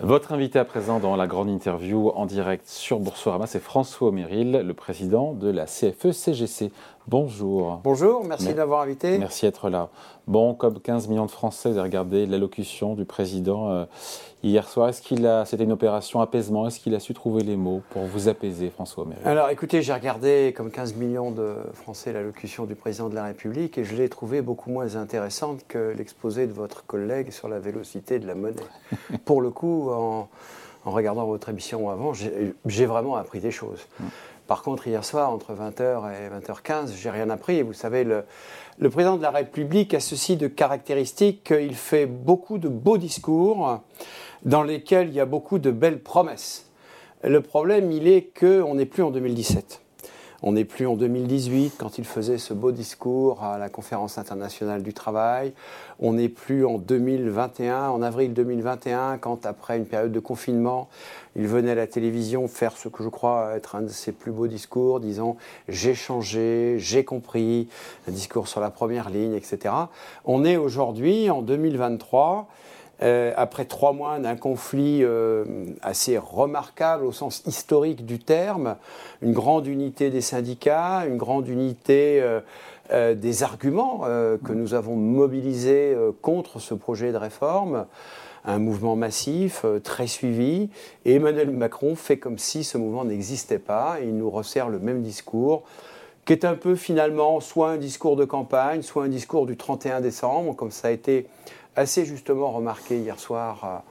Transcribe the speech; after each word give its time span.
Votre 0.00 0.30
invité 0.30 0.60
à 0.60 0.64
présent 0.64 1.00
dans 1.00 1.16
la 1.16 1.26
grande 1.26 1.48
interview 1.48 2.10
en 2.10 2.24
direct 2.24 2.68
sur 2.68 3.00
Boursorama, 3.00 3.48
c'est 3.48 3.58
François 3.58 4.12
Méril, 4.12 4.52
le 4.52 4.72
président 4.72 5.32
de 5.32 5.50
la 5.50 5.64
CFE-CGC. 5.64 6.70
Bonjour. 7.08 7.80
Bonjour, 7.84 8.22
merci 8.22 8.52
d'avoir 8.52 8.82
invité. 8.82 9.16
Merci 9.16 9.46
d'être 9.46 9.70
là. 9.70 9.88
Bon, 10.26 10.52
comme 10.52 10.78
15 10.78 11.08
millions 11.08 11.24
de 11.24 11.30
Français, 11.30 11.70
avez 11.70 11.80
regardé 11.80 12.26
l'allocution 12.26 12.94
du 12.94 13.06
président 13.06 13.70
euh, 13.70 13.86
hier 14.42 14.68
soir. 14.68 14.90
Est-ce 14.90 15.00
qu'il 15.00 15.26
a, 15.26 15.46
c'était 15.46 15.64
une 15.64 15.72
opération 15.72 16.20
apaisement? 16.20 16.66
Est-ce 16.66 16.80
qu'il 16.80 16.94
a 16.94 17.00
su 17.00 17.14
trouver 17.14 17.44
les 17.44 17.56
mots 17.56 17.80
pour 17.88 18.02
vous 18.02 18.28
apaiser, 18.28 18.68
François 18.68 19.06
Méril 19.06 19.26
Alors 19.26 19.48
écoutez, 19.48 19.80
j'ai 19.80 19.94
regardé 19.94 20.52
comme 20.54 20.70
15 20.70 20.96
millions 20.96 21.30
de 21.30 21.54
Français 21.72 22.12
l'allocution 22.12 22.66
du 22.66 22.74
président 22.74 23.08
de 23.08 23.14
la 23.14 23.24
République 23.24 23.78
et 23.78 23.84
je 23.84 23.96
l'ai 23.96 24.10
trouvée 24.10 24.42
beaucoup 24.42 24.68
moins 24.68 24.96
intéressante 24.96 25.60
que 25.66 25.94
l'exposé 25.96 26.46
de 26.46 26.52
votre 26.52 26.84
collègue 26.84 27.30
sur 27.30 27.48
la 27.48 27.58
vélocité 27.58 28.18
de 28.18 28.26
la 28.26 28.34
monnaie. 28.34 28.56
pour 29.24 29.40
le 29.40 29.48
coup, 29.48 29.88
en, 29.90 30.28
en 30.84 30.90
regardant 30.90 31.24
votre 31.24 31.48
émission 31.48 31.88
avant, 31.88 32.12
j'ai 32.12 32.86
vraiment 32.86 33.16
appris 33.16 33.40
des 33.40 33.50
choses. 33.50 33.86
Mm. 33.98 34.04
Par 34.48 34.62
contre, 34.62 34.88
hier 34.88 35.04
soir, 35.04 35.30
entre 35.30 35.52
20h 35.52 36.10
et 36.10 36.30
20h15, 36.30 36.96
j'ai 36.96 37.10
rien 37.10 37.28
appris. 37.28 37.60
Vous 37.60 37.74
savez, 37.74 38.02
le, 38.02 38.24
président 38.90 39.18
de 39.18 39.22
la 39.22 39.30
République 39.30 39.92
a 39.92 40.00
ceci 40.00 40.38
de 40.38 40.48
caractéristique 40.48 41.44
qu'il 41.44 41.74
fait 41.74 42.06
beaucoup 42.06 42.56
de 42.56 42.68
beaux 42.68 42.96
discours 42.96 43.82
dans 44.44 44.62
lesquels 44.62 45.08
il 45.08 45.14
y 45.14 45.20
a 45.20 45.26
beaucoup 45.26 45.58
de 45.58 45.70
belles 45.70 46.02
promesses. 46.02 46.70
Le 47.22 47.42
problème, 47.42 47.92
il 47.92 48.08
est 48.08 48.30
qu'on 48.38 48.74
n'est 48.74 48.86
plus 48.86 49.02
en 49.02 49.10
2017. 49.10 49.82
On 50.40 50.52
n'est 50.52 50.64
plus 50.64 50.86
en 50.86 50.94
2018 50.94 51.74
quand 51.78 51.98
il 51.98 52.04
faisait 52.04 52.38
ce 52.38 52.54
beau 52.54 52.70
discours 52.70 53.42
à 53.42 53.58
la 53.58 53.68
conférence 53.68 54.18
internationale 54.18 54.84
du 54.84 54.94
travail. 54.94 55.52
On 55.98 56.12
n'est 56.12 56.28
plus 56.28 56.64
en 56.64 56.78
2021, 56.78 57.88
en 57.88 58.02
avril 58.02 58.34
2021, 58.34 59.18
quand 59.18 59.46
après 59.46 59.78
une 59.78 59.86
période 59.86 60.12
de 60.12 60.20
confinement, 60.20 60.88
il 61.34 61.48
venait 61.48 61.72
à 61.72 61.74
la 61.74 61.88
télévision 61.88 62.46
faire 62.46 62.76
ce 62.76 62.88
que 62.88 63.02
je 63.02 63.08
crois 63.08 63.56
être 63.56 63.74
un 63.74 63.82
de 63.82 63.88
ses 63.88 64.12
plus 64.12 64.30
beaux 64.30 64.46
discours, 64.46 65.00
disant 65.00 65.36
j'ai 65.66 65.94
changé, 65.94 66.76
j'ai 66.78 67.04
compris, 67.04 67.68
un 68.06 68.12
discours 68.12 68.46
sur 68.46 68.60
la 68.60 68.70
première 68.70 69.10
ligne, 69.10 69.34
etc. 69.34 69.74
On 70.24 70.44
est 70.44 70.56
aujourd'hui 70.56 71.30
en 71.30 71.42
2023 71.42 72.48
euh, 73.00 73.32
après 73.36 73.64
trois 73.64 73.92
mois 73.92 74.18
d'un 74.18 74.36
conflit 74.36 75.00
euh, 75.02 75.44
assez 75.82 76.18
remarquable 76.18 77.04
au 77.04 77.12
sens 77.12 77.42
historique 77.46 78.04
du 78.04 78.18
terme, 78.18 78.76
une 79.22 79.32
grande 79.32 79.66
unité 79.66 80.10
des 80.10 80.20
syndicats, 80.20 81.04
une 81.06 81.16
grande 81.16 81.48
unité 81.48 82.20
euh, 82.90 83.14
des 83.14 83.42
arguments 83.42 84.04
que 84.42 84.52
nous 84.54 84.72
avons 84.72 84.96
mobilisés 84.96 85.94
contre 86.22 86.58
ce 86.58 86.72
projet 86.72 87.12
de 87.12 87.18
réforme, 87.18 87.84
un 88.46 88.58
mouvement 88.58 88.96
massif, 88.96 89.66
très 89.84 90.06
suivi, 90.06 90.70
et 91.04 91.16
Emmanuel 91.16 91.50
Macron 91.50 91.96
fait 91.96 92.16
comme 92.16 92.38
si 92.38 92.64
ce 92.64 92.78
mouvement 92.78 93.04
n'existait 93.04 93.58
pas, 93.58 93.98
il 94.02 94.16
nous 94.16 94.30
resserre 94.30 94.70
le 94.70 94.78
même 94.78 95.02
discours 95.02 95.64
qui 96.24 96.32
est 96.32 96.44
un 96.44 96.56
peu 96.56 96.74
finalement 96.74 97.40
soit 97.40 97.70
un 97.70 97.76
discours 97.78 98.14
de 98.14 98.26
campagne, 98.26 98.82
soit 98.82 99.04
un 99.04 99.08
discours 99.08 99.46
du 99.46 99.56
31 99.56 100.02
décembre, 100.02 100.54
comme 100.54 100.70
ça 100.70 100.88
a 100.88 100.90
été 100.90 101.26
assez 101.78 102.04
justement 102.04 102.50
remarqué 102.50 102.98
hier 102.98 103.18
soir 103.18 103.82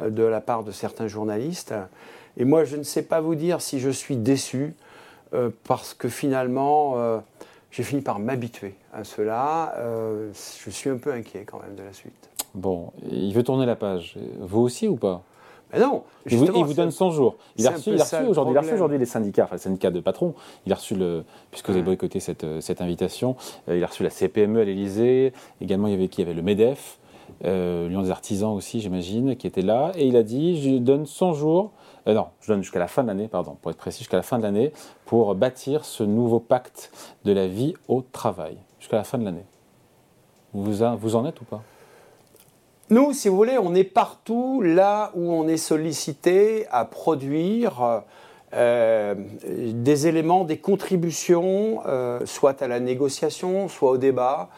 euh, 0.00 0.10
de 0.10 0.22
la 0.22 0.40
part 0.40 0.64
de 0.64 0.72
certains 0.72 1.06
journalistes. 1.06 1.74
Et 2.36 2.44
moi, 2.44 2.64
je 2.64 2.76
ne 2.76 2.82
sais 2.82 3.02
pas 3.02 3.20
vous 3.20 3.34
dire 3.34 3.60
si 3.60 3.80
je 3.80 3.88
suis 3.88 4.16
déçu, 4.16 4.74
euh, 5.32 5.50
parce 5.64 5.94
que 5.94 6.08
finalement, 6.08 6.94
euh, 6.96 7.18
j'ai 7.70 7.82
fini 7.82 8.02
par 8.02 8.18
m'habituer 8.18 8.74
à 8.92 9.04
cela. 9.04 9.74
je 10.34 10.70
suis 10.70 10.90
un 10.90 10.96
peu 10.96 11.12
inquiet 11.12 11.44
quand 11.44 11.60
même 11.60 11.76
de 11.76 11.82
la 11.82 11.92
suite. 11.92 12.30
Bon, 12.54 12.92
il 13.10 13.32
veut 13.34 13.42
tourner 13.42 13.66
la 13.66 13.76
page. 13.76 14.16
Vous 14.40 14.60
aussi 14.60 14.88
ou 14.88 14.96
pas? 14.96 15.22
Mais 15.72 15.80
non, 15.80 16.04
il 16.26 16.38
vous, 16.38 16.44
il 16.44 16.64
vous, 16.64 16.74
donne 16.74 16.92
100 16.92 17.10
jours. 17.10 17.36
Il 17.56 17.66
a 17.66 17.72
reçu, 17.72 17.90
aujourd'hui, 18.28 18.72
aujourd'hui 18.72 18.98
les 18.98 19.04
syndicats, 19.04 19.44
enfin 19.44 19.56
les 19.56 19.62
syndicats 19.62 19.90
de 19.90 20.00
patrons. 20.00 20.34
Il 20.64 20.72
a 20.72 20.76
reçu 20.76 20.94
le, 20.94 21.24
puisque 21.50 21.66
vous 21.66 21.72
avez 21.72 21.82
boycotté 21.82 22.20
cette, 22.20 22.46
cette 22.60 22.80
invitation, 22.80 23.36
il 23.68 23.82
a 23.82 23.86
reçu 23.88 24.04
la 24.04 24.10
CPME 24.10 24.60
à 24.60 24.64
l'Elysée. 24.64 25.32
Également, 25.60 25.88
il 25.88 25.90
y 25.90 25.94
avait 25.94 26.08
qui? 26.08 26.22
Il 26.22 26.24
y 26.24 26.28
avait 26.28 26.36
le 26.36 26.42
Medef 26.42 26.98
euh, 27.44 27.88
Lyon 27.88 28.02
des 28.02 28.10
artisans 28.10 28.52
aussi, 28.52 28.80
j'imagine, 28.80 29.36
qui 29.36 29.46
était 29.46 29.62
là, 29.62 29.92
et 29.94 30.06
il 30.06 30.16
a 30.16 30.22
dit 30.22 30.60
je 30.62 30.78
donne 30.78 31.06
100 31.06 31.34
jours, 31.34 31.72
euh, 32.08 32.14
non, 32.14 32.28
je 32.40 32.52
donne 32.52 32.62
jusqu'à 32.62 32.78
la 32.78 32.88
fin 32.88 33.02
de 33.02 33.08
l'année, 33.08 33.28
pardon, 33.28 33.56
pour 33.60 33.70
être 33.70 33.76
précis, 33.76 34.00
jusqu'à 34.00 34.16
la 34.16 34.22
fin 34.22 34.38
de 34.38 34.42
l'année, 34.42 34.72
pour 35.04 35.34
bâtir 35.34 35.84
ce 35.84 36.02
nouveau 36.02 36.40
pacte 36.40 36.90
de 37.24 37.32
la 37.32 37.46
vie 37.46 37.74
au 37.88 38.02
travail, 38.12 38.56
jusqu'à 38.78 38.96
la 38.96 39.04
fin 39.04 39.18
de 39.18 39.24
l'année. 39.24 39.44
Vous, 40.54 40.64
vous 40.98 41.16
en 41.16 41.26
êtes 41.26 41.40
ou 41.40 41.44
pas? 41.44 41.62
Nous, 42.88 43.12
si 43.12 43.28
vous 43.28 43.36
voulez, 43.36 43.58
on 43.58 43.74
est 43.74 43.84
partout 43.84 44.62
là 44.62 45.10
où 45.14 45.32
on 45.32 45.48
est 45.48 45.56
sollicité 45.56 46.66
à 46.70 46.84
produire. 46.84 48.02
Euh, 48.54 49.16
des 49.44 50.06
éléments, 50.06 50.44
des 50.44 50.58
contributions, 50.58 51.82
soit 52.24 52.62
à 52.62 52.68
la 52.68 52.78
négociation, 52.78 53.68
soit 53.68 53.90
au 53.90 53.96
débat, 53.98 54.50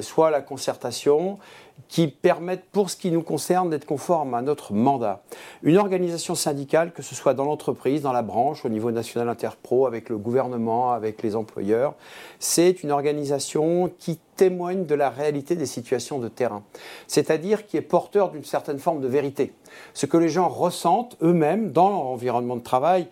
soit 0.00 0.26
à 0.26 0.30
la 0.30 0.42
concertation 0.42 1.38
qui 1.86 2.08
permettent, 2.08 2.64
pour 2.72 2.90
ce 2.90 2.96
qui 2.96 3.10
nous 3.10 3.22
concerne, 3.22 3.70
d'être 3.70 3.86
conformes 3.86 4.34
à 4.34 4.42
notre 4.42 4.72
mandat. 4.72 5.22
Une 5.62 5.78
organisation 5.78 6.34
syndicale, 6.34 6.92
que 6.92 7.02
ce 7.02 7.14
soit 7.14 7.34
dans 7.34 7.44
l'entreprise, 7.44 8.02
dans 8.02 8.12
la 8.12 8.22
branche, 8.22 8.64
au 8.64 8.68
niveau 8.68 8.90
national 8.90 9.28
interpro, 9.28 9.86
avec 9.86 10.08
le 10.08 10.18
gouvernement, 10.18 10.92
avec 10.92 11.22
les 11.22 11.36
employeurs, 11.36 11.94
c'est 12.38 12.82
une 12.82 12.90
organisation 12.90 13.90
qui 13.98 14.18
témoigne 14.36 14.86
de 14.86 14.94
la 14.94 15.10
réalité 15.10 15.56
des 15.56 15.66
situations 15.66 16.18
de 16.18 16.28
terrain. 16.28 16.62
C'est-à-dire 17.06 17.66
qui 17.66 17.76
est 17.76 17.82
porteur 17.82 18.30
d'une 18.30 18.44
certaine 18.44 18.78
forme 18.78 19.00
de 19.00 19.08
vérité. 19.08 19.52
Ce 19.94 20.06
que 20.06 20.16
les 20.16 20.28
gens 20.28 20.48
ressentent 20.48 21.16
eux-mêmes 21.22 21.72
dans 21.72 21.88
leur 21.90 22.06
environnement 22.06 22.56
de 22.56 22.62
travail 22.62 23.08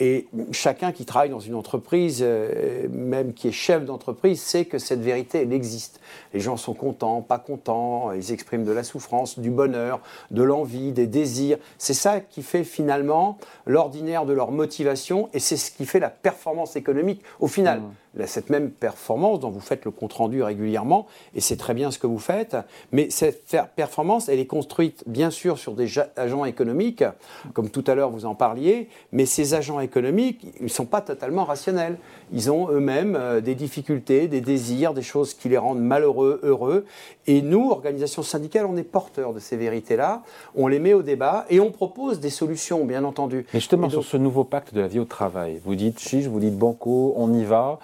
et 0.00 0.26
chacun 0.50 0.92
qui 0.92 1.04
travaille 1.04 1.28
dans 1.28 1.40
une 1.40 1.54
entreprise, 1.54 2.20
euh, 2.22 2.88
même 2.90 3.34
qui 3.34 3.48
est 3.48 3.52
chef 3.52 3.84
d'entreprise, 3.84 4.40
sait 4.40 4.64
que 4.64 4.78
cette 4.78 5.02
vérité, 5.02 5.42
elle 5.42 5.52
existe. 5.52 6.00
Les 6.32 6.40
gens 6.40 6.56
sont 6.56 6.72
contents, 6.72 7.20
pas 7.20 7.38
contents, 7.38 8.10
ils 8.12 8.32
expriment 8.32 8.64
de 8.64 8.72
la 8.72 8.82
souffrance, 8.82 9.38
du 9.38 9.50
bonheur, 9.50 10.00
de 10.30 10.42
l'envie, 10.42 10.92
des 10.92 11.06
désirs. 11.06 11.58
C'est 11.76 11.94
ça 11.94 12.20
qui 12.20 12.42
fait 12.42 12.64
finalement 12.64 13.36
l'ordinaire 13.66 14.24
de 14.24 14.32
leur 14.32 14.52
motivation 14.52 15.28
et 15.34 15.38
c'est 15.38 15.58
ce 15.58 15.70
qui 15.70 15.84
fait 15.84 16.00
la 16.00 16.08
performance 16.10 16.76
économique 16.76 17.22
au 17.38 17.46
final. 17.46 17.80
Mmh 17.80 17.90
cette 18.26 18.50
même 18.50 18.70
performance 18.70 19.40
dont 19.40 19.50
vous 19.50 19.60
faites 19.60 19.84
le 19.84 19.90
compte-rendu 19.90 20.42
régulièrement, 20.42 21.06
et 21.34 21.40
c'est 21.40 21.56
très 21.56 21.74
bien 21.74 21.90
ce 21.90 21.98
que 21.98 22.06
vous 22.06 22.18
faites, 22.18 22.56
mais 22.92 23.10
cette 23.10 23.56
performance, 23.76 24.28
elle 24.28 24.38
est 24.38 24.46
construite 24.46 25.04
bien 25.06 25.30
sûr 25.30 25.58
sur 25.58 25.74
des 25.74 25.88
agents 26.16 26.44
économiques, 26.44 27.04
comme 27.52 27.70
tout 27.70 27.84
à 27.86 27.94
l'heure 27.94 28.10
vous 28.10 28.26
en 28.26 28.34
parliez, 28.34 28.88
mais 29.12 29.26
ces 29.26 29.54
agents 29.54 29.80
économiques, 29.80 30.46
ils 30.58 30.64
ne 30.64 30.68
sont 30.68 30.86
pas 30.86 31.00
totalement 31.00 31.44
rationnels. 31.44 31.98
Ils 32.32 32.50
ont 32.50 32.68
eux-mêmes 32.70 33.16
euh, 33.16 33.40
des 33.40 33.54
difficultés, 33.54 34.28
des 34.28 34.40
désirs, 34.40 34.94
des 34.94 35.02
choses 35.02 35.34
qui 35.34 35.48
les 35.48 35.58
rendent 35.58 35.80
malheureux, 35.80 36.40
heureux, 36.42 36.84
et 37.26 37.42
nous, 37.42 37.70
organisations 37.70 38.22
syndicales, 38.22 38.66
on 38.66 38.76
est 38.76 38.82
porteurs 38.82 39.32
de 39.32 39.38
ces 39.38 39.56
vérités-là, 39.56 40.22
on 40.54 40.66
les 40.66 40.78
met 40.78 40.94
au 40.94 41.02
débat, 41.02 41.46
et 41.50 41.60
on 41.60 41.70
propose 41.70 42.20
des 42.20 42.30
solutions, 42.30 42.84
bien 42.84 43.04
entendu. 43.04 43.46
Mais 43.52 43.60
justement, 43.60 43.90
sur 43.90 44.04
ce 44.04 44.16
nouveau 44.16 44.44
pacte 44.44 44.74
de 44.74 44.80
la 44.80 44.88
vie 44.88 45.00
au 45.00 45.04
travail, 45.04 45.60
vous 45.64 45.74
dites 45.74 45.98
chiche, 45.98 46.26
vous 46.26 46.40
dites 46.40 46.56
banco, 46.56 47.14
on 47.16 47.32
y 47.32 47.44
va, 47.44 47.78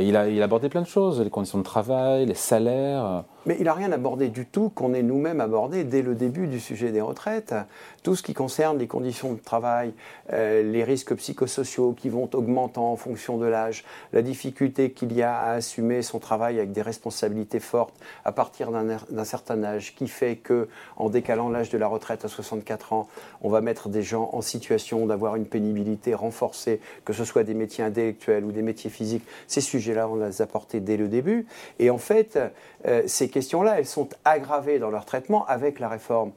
il, 0.00 0.16
a, 0.16 0.28
il, 0.28 0.40
a, 0.40 0.44
abordé 0.44 0.68
plein 0.68 0.82
de 0.82 0.86
choses, 0.86 1.20
les 1.20 1.30
conditions 1.30 1.58
de 1.58 1.64
travail, 1.64 2.26
les 2.26 2.34
salaires. 2.34 3.24
Mais 3.46 3.56
il 3.58 3.64
n'a 3.64 3.72
rien 3.72 3.90
abordé 3.90 4.28
du 4.28 4.44
tout 4.44 4.68
qu'on 4.68 4.92
ait 4.92 5.02
nous-mêmes 5.02 5.40
abordé 5.40 5.84
dès 5.84 6.02
le 6.02 6.14
début 6.14 6.46
du 6.46 6.60
sujet 6.60 6.92
des 6.92 7.00
retraites. 7.00 7.54
Tout 8.02 8.14
ce 8.14 8.22
qui 8.22 8.34
concerne 8.34 8.78
les 8.78 8.86
conditions 8.86 9.32
de 9.32 9.40
travail, 9.40 9.92
euh, 10.32 10.62
les 10.62 10.84
risques 10.84 11.14
psychosociaux 11.14 11.92
qui 11.92 12.10
vont 12.10 12.28
augmentant 12.34 12.92
en 12.92 12.96
fonction 12.96 13.38
de 13.38 13.46
l'âge, 13.46 13.84
la 14.12 14.22
difficulté 14.22 14.90
qu'il 14.92 15.12
y 15.12 15.22
a 15.22 15.36
à 15.36 15.52
assumer 15.52 16.02
son 16.02 16.18
travail 16.18 16.58
avec 16.58 16.72
des 16.72 16.82
responsabilités 16.82 17.60
fortes 17.60 17.94
à 18.24 18.32
partir 18.32 18.70
d'un 18.70 19.24
certain 19.24 19.64
âge, 19.64 19.94
qui 19.94 20.08
fait 20.08 20.36
que, 20.36 20.68
en 20.96 21.08
décalant 21.08 21.48
l'âge 21.48 21.70
de 21.70 21.78
la 21.78 21.86
retraite 21.86 22.24
à 22.24 22.28
64 22.28 22.92
ans, 22.92 23.08
on 23.42 23.48
va 23.48 23.60
mettre 23.60 23.88
des 23.88 24.02
gens 24.02 24.30
en 24.32 24.42
situation 24.42 25.06
d'avoir 25.06 25.36
une 25.36 25.46
pénibilité 25.46 26.14
renforcée, 26.14 26.80
que 27.04 27.12
ce 27.12 27.24
soit 27.24 27.44
des 27.44 27.54
métiers 27.54 27.84
intellectuels 27.84 28.44
ou 28.44 28.52
des 28.52 28.62
métiers 28.62 28.90
physiques. 28.90 29.24
Ces 29.46 29.60
sujets-là, 29.60 30.08
on 30.08 30.16
les 30.16 30.42
a 30.42 30.46
dès 30.74 30.96
le 30.96 31.08
début. 31.08 31.46
Et 31.78 31.90
en 31.90 31.98
fait, 31.98 32.38
euh, 32.86 33.02
ces 33.06 33.28
questions-là, 33.30 33.78
elles 33.78 33.86
sont 33.86 34.08
aggravées 34.24 34.78
dans 34.78 34.90
leur 34.90 35.04
traitement 35.04 35.46
avec 35.46 35.78
la 35.78 35.88
réforme 35.88 36.32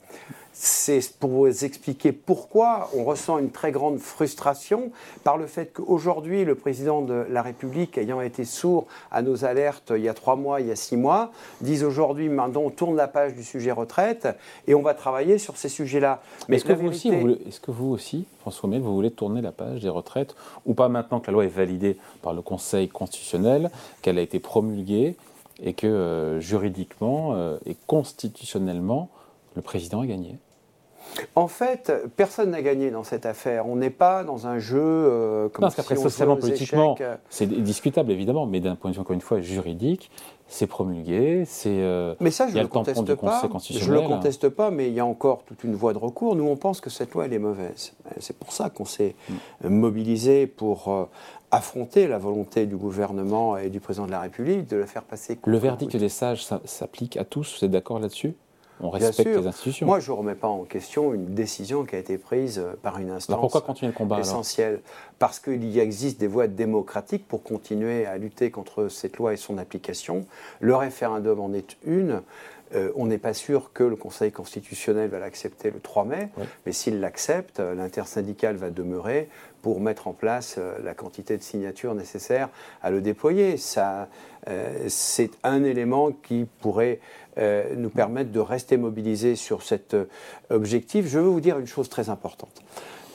c'est 0.54 1.18
pour 1.20 1.32
vous 1.32 1.66
expliquer 1.66 2.12
pourquoi 2.12 2.90
on 2.96 3.04
ressent 3.04 3.40
une 3.40 3.50
très 3.50 3.72
grande 3.72 3.98
frustration 3.98 4.92
par 5.24 5.38
le 5.38 5.48
fait 5.48 5.74
qu'aujourd'hui, 5.74 6.46
le 6.46 6.54
président 6.54 7.02
de 7.02 7.26
la 7.30 7.42
République, 7.42 7.98
ayant 7.98 8.22
été 8.22 8.46
sourd 8.46 8.86
à 9.12 9.24
nos 9.24 9.46
alertes 9.46 9.92
il 9.96 10.04
y 10.04 10.10
a 10.10 10.14
trois 10.14 10.36
mois, 10.36 10.62
il 10.62 10.68
y 10.68 10.72
a 10.72 10.76
six 10.76 10.96
mois, 10.96 11.32
dise 11.62 11.84
aujourd'hui, 11.84 12.30
maintenant, 12.30 12.62
on 12.62 12.70
tourne 12.70 12.96
la 12.96 13.08
page 13.08 13.34
du 13.34 13.44
sujet 13.44 13.72
retraite 13.72 14.28
et 14.68 14.76
on 14.76 14.84
va 14.84 14.94
travailler 14.94 15.40
sur 15.40 15.58
ces 15.58 15.70
sujets-là. 15.70 16.22
Mais 16.48 16.58
est-ce 16.58 16.66
que, 16.66 16.74
vous 16.74 16.88
aussi, 16.88 17.10
est-ce 17.10 17.60
que 17.60 17.72
vous 17.72 17.90
aussi, 17.90 18.26
François 18.42 18.70
Mel, 18.70 18.82
vous 18.82 18.94
voulez 18.94 19.12
tourner 19.12 19.42
la 19.42 19.52
page 19.52 19.82
des 19.82 19.90
retraites 19.90 20.36
ou 20.68 20.76
pas 20.76 20.88
maintenant 20.88 21.20
que 21.20 21.28
la 21.28 21.34
loi 21.34 21.46
est 21.46 21.48
validée 21.48 21.98
par 22.22 22.34
le 22.34 22.44
Conseil 22.44 22.90
constitutionnel, 22.90 23.72
qu'elle 24.04 24.20
a 24.20 24.22
été 24.22 24.40
promulguée 24.40 25.16
et 25.62 25.74
que 25.74 25.88
euh, 25.88 26.40
juridiquement 26.40 27.34
euh, 27.36 27.58
et 27.66 27.76
constitutionnellement, 27.88 29.10
le 29.56 29.62
président 29.62 30.02
a 30.02 30.06
gagné 30.06 30.40
En 31.36 31.48
fait, 31.48 31.94
personne 32.16 32.52
n'a 32.52 32.62
gagné 32.62 32.90
dans 32.90 33.04
cette 33.04 33.26
affaire. 33.26 33.68
On 33.68 33.76
n'est 33.76 33.90
pas 33.90 34.24
dans 34.24 34.48
un 34.48 34.60
jeu 34.60 34.80
euh, 34.82 35.50
comme 35.50 35.64
non, 35.64 35.68
parce 35.68 35.76
qu'après, 35.76 35.96
socialement, 35.96 36.38
politiquement, 36.38 36.96
c'est 37.30 37.48
discutable 37.48 38.12
évidemment, 38.12 38.46
mais 38.46 38.60
d'un 38.60 38.76
point 38.76 38.90
de 38.92 38.96
vue 38.96 39.02
encore 39.02 39.14
une 39.14 39.22
fois 39.22 39.42
juridique, 39.42 40.10
c'est 40.48 40.68
promulgué, 40.68 41.46
c'est. 41.46 41.70
Euh, 41.70 42.16
mais 42.20 42.32
ça, 42.32 42.48
je 42.48 42.58
ne 42.58 42.62
le, 42.62 42.68
conteste 42.68 43.16
pas. 43.16 43.50
Je 43.70 43.92
le 43.92 44.02
conteste 44.02 44.50
pas, 44.50 44.72
mais 44.72 44.88
il 44.88 44.94
y 44.94 45.00
a 45.00 45.06
encore 45.06 45.44
toute 45.44 45.64
une 45.64 45.74
voie 45.74 45.94
de 45.94 45.98
recours. 45.98 46.36
Nous, 46.36 46.48
on 46.48 46.56
pense 46.56 46.82
que 46.82 46.90
cette 46.90 47.14
loi, 47.14 47.26
elle 47.26 47.34
est 47.34 47.40
mauvaise. 47.40 47.94
C'est 48.20 48.38
pour 48.38 48.52
ça 48.52 48.70
qu'on 48.70 48.86
s'est 48.86 49.16
mm. 49.30 49.70
mobilisé 49.70 50.46
pour 50.48 50.90
euh, 50.90 51.06
affronter 51.52 52.08
la 52.08 52.18
volonté 52.18 52.66
du 52.66 52.78
gouvernement 52.78 53.58
et 53.58 53.70
du 53.70 53.80
président 53.80 54.06
de 54.06 54.12
la 54.12 54.22
République 54.22 54.68
de 54.70 54.78
la 54.78 54.86
faire 54.86 55.04
passer. 55.04 55.40
Le 55.46 55.58
verdict 55.58 55.96
des 55.96 56.10
sages 56.10 56.46
s'applique 56.66 57.18
à 57.18 57.26
tous. 57.26 57.58
Vous 57.58 57.66
êtes 57.66 57.72
d'accord 57.72 58.00
là-dessus? 58.00 58.36
On 58.84 58.90
respecte 58.90 59.30
les 59.30 59.48
institutions. 59.48 59.86
Moi, 59.86 60.00
je 60.00 60.12
ne 60.12 60.18
remets 60.18 60.36
pas 60.36 60.48
en 60.48 60.64
question 60.64 61.14
une 61.14 61.34
décision 61.34 61.86
qui 61.86 61.96
a 61.96 62.00
été 62.00 62.18
prise 62.18 62.60
euh, 62.60 62.74
par 62.82 63.00
une 63.00 63.12
instance 63.12 63.40
pourquoi 63.40 63.62
continuer 63.62 63.92
le 63.92 63.98
combat, 63.98 64.20
essentielle? 64.20 64.82
Parce 65.20 65.40
qu'il 65.40 65.78
existe 65.78 66.20
des 66.20 66.28
voies 66.28 66.48
démocratiques 66.48 67.28
pour 67.28 67.44
continuer 67.44 68.06
à 68.06 68.18
lutter 68.18 68.52
contre 68.52 68.88
cette 68.88 69.18
loi 69.18 69.34
et 69.34 69.38
son 69.38 69.58
application. 69.58 70.26
Le 70.60 70.76
référendum 70.76 71.40
en 71.40 71.54
est 71.54 71.78
une. 71.86 72.22
Euh, 72.76 72.92
on 72.96 73.06
n'est 73.06 73.20
pas 73.20 73.34
sûr 73.34 73.72
que 73.74 73.84
le 73.84 73.96
Conseil 73.96 74.32
constitutionnel 74.32 75.10
va 75.10 75.20
l'accepter 75.20 75.70
le 75.70 75.80
3 75.80 76.06
mai, 76.06 76.30
mais 76.66 76.72
s'il 76.72 77.00
l'accepte, 77.00 77.60
l'intersyndicale 77.60 78.56
va 78.56 78.72
demeurer 78.72 79.30
pour 79.64 79.80
mettre 79.80 80.08
en 80.08 80.14
place 80.14 80.60
la 80.84 80.94
quantité 80.94 81.38
de 81.38 81.42
signatures 81.42 81.96
nécessaires 81.96 82.50
à 82.84 82.92
le 82.92 83.02
déployer. 83.02 83.58
Ça, 83.58 84.10
c'est 84.88 85.32
un 85.44 85.64
élément 85.64 86.12
qui 86.12 86.46
pourrait 86.62 87.00
euh, 87.40 87.74
nous 87.76 87.90
permettre 87.90 88.32
de 88.32 88.40
rester 88.40 88.78
mobilisés 88.78 89.36
sur 89.36 89.64
cet 89.64 89.96
euh, 89.96 90.06
objectif. 90.52 91.08
Je 91.08 91.18
veux 91.18 91.28
vous 91.28 91.42
dire 91.42 91.58
une 91.58 91.66
chose 91.66 91.90
très 91.90 92.10
importante. 92.10 92.62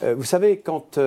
Euh, 0.03 0.17
vous 0.17 0.25
savez, 0.25 0.59
quand 0.59 0.99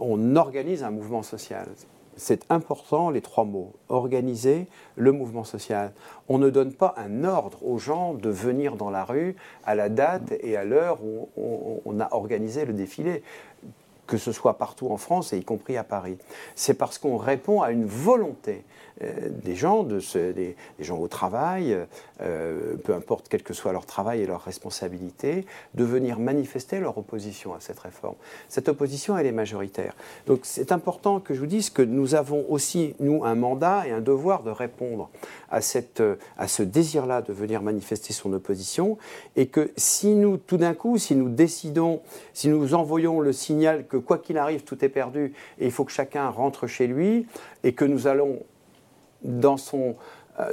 on 0.00 0.36
organise 0.36 0.82
un 0.82 0.90
mouvement 0.90 1.22
social, 1.22 1.68
c'est 2.16 2.44
important 2.50 3.10
les 3.10 3.20
trois 3.20 3.44
mots. 3.44 3.74
Organiser 3.88 4.66
le 4.96 5.12
mouvement 5.12 5.44
social. 5.44 5.92
On 6.28 6.38
ne 6.38 6.50
donne 6.50 6.72
pas 6.72 6.94
un 6.96 7.22
ordre 7.22 7.64
aux 7.64 7.78
gens 7.78 8.12
de 8.14 8.28
venir 8.28 8.74
dans 8.74 8.90
la 8.90 9.04
rue 9.04 9.36
à 9.64 9.76
la 9.76 9.88
date 9.88 10.32
et 10.40 10.56
à 10.56 10.64
l'heure 10.64 10.98
où 11.04 11.28
on, 11.84 12.00
a 12.00 12.12
organisé 12.12 12.64
le 12.64 12.72
défilé 12.72 13.22
que 14.12 14.18
ce 14.18 14.30
soit 14.30 14.58
partout 14.58 14.90
en 14.90 14.98
France 14.98 15.32
et 15.32 15.38
y 15.38 15.42
compris 15.42 15.78
à 15.78 15.84
Paris. 15.84 16.18
C'est 16.54 16.74
parce 16.74 16.98
qu'on 16.98 17.16
répond 17.16 17.62
à 17.62 17.70
une 17.70 17.86
volonté 17.86 18.62
euh, 19.02 19.30
des 19.30 19.54
gens, 19.54 19.84
de 19.84 20.00
des, 20.32 20.54
gens 20.80 20.98
au 20.98 21.08
travail, 21.08 21.78
euh, 22.20 22.76
peu 22.84 22.92
importe 22.92 23.26
quel 23.30 23.42
que 23.42 23.54
soit 23.54 23.72
leur 23.72 23.86
travail 23.86 24.20
et 24.20 24.26
leur 24.26 24.42
responsabilité, 24.42 25.46
de 25.72 25.84
venir 25.84 26.18
manifester 26.18 26.78
leur 26.78 26.98
opposition 26.98 27.54
à 27.54 27.60
cette 27.60 27.78
réforme. 27.78 28.16
Cette 28.50 28.68
opposition, 28.68 29.16
elle 29.16 29.24
est 29.24 29.32
majoritaire. 29.32 29.94
Donc 30.26 30.40
c'est 30.42 30.72
important 30.72 31.18
que 31.18 31.32
je 31.32 31.40
vous 31.40 31.46
dise 31.46 31.70
que 31.70 31.80
nous 31.80 32.14
avons 32.14 32.44
aussi, 32.50 32.94
nous, 33.00 33.24
un 33.24 33.34
mandat 33.34 33.86
et 33.86 33.92
un 33.92 34.02
devoir 34.02 34.42
de 34.42 34.50
répondre 34.50 35.08
à, 35.50 35.62
cette, 35.62 36.02
à 36.36 36.48
ce 36.48 36.62
désir-là 36.62 37.22
de 37.22 37.32
venir 37.32 37.62
manifester 37.62 38.12
son 38.12 38.32
opposition 38.34 38.98
et 39.36 39.46
que 39.46 39.70
si 39.78 40.14
nous, 40.14 40.36
tout 40.36 40.58
d'un 40.58 40.74
coup, 40.74 40.98
si 40.98 41.16
nous 41.16 41.30
décidons, 41.30 42.02
si 42.34 42.48
nous 42.48 42.74
envoyons 42.74 43.20
le 43.20 43.32
signal 43.32 43.86
que 43.86 43.96
quoi 44.02 44.18
qu'il 44.18 44.38
arrive, 44.38 44.62
tout 44.62 44.84
est 44.84 44.88
perdu 44.88 45.32
et 45.58 45.66
il 45.66 45.72
faut 45.72 45.84
que 45.84 45.92
chacun 45.92 46.28
rentre 46.28 46.66
chez 46.66 46.86
lui 46.86 47.26
et 47.64 47.72
que 47.72 47.84
nous 47.84 48.06
allons 48.06 48.40
dans 49.22 49.56
son, 49.56 49.96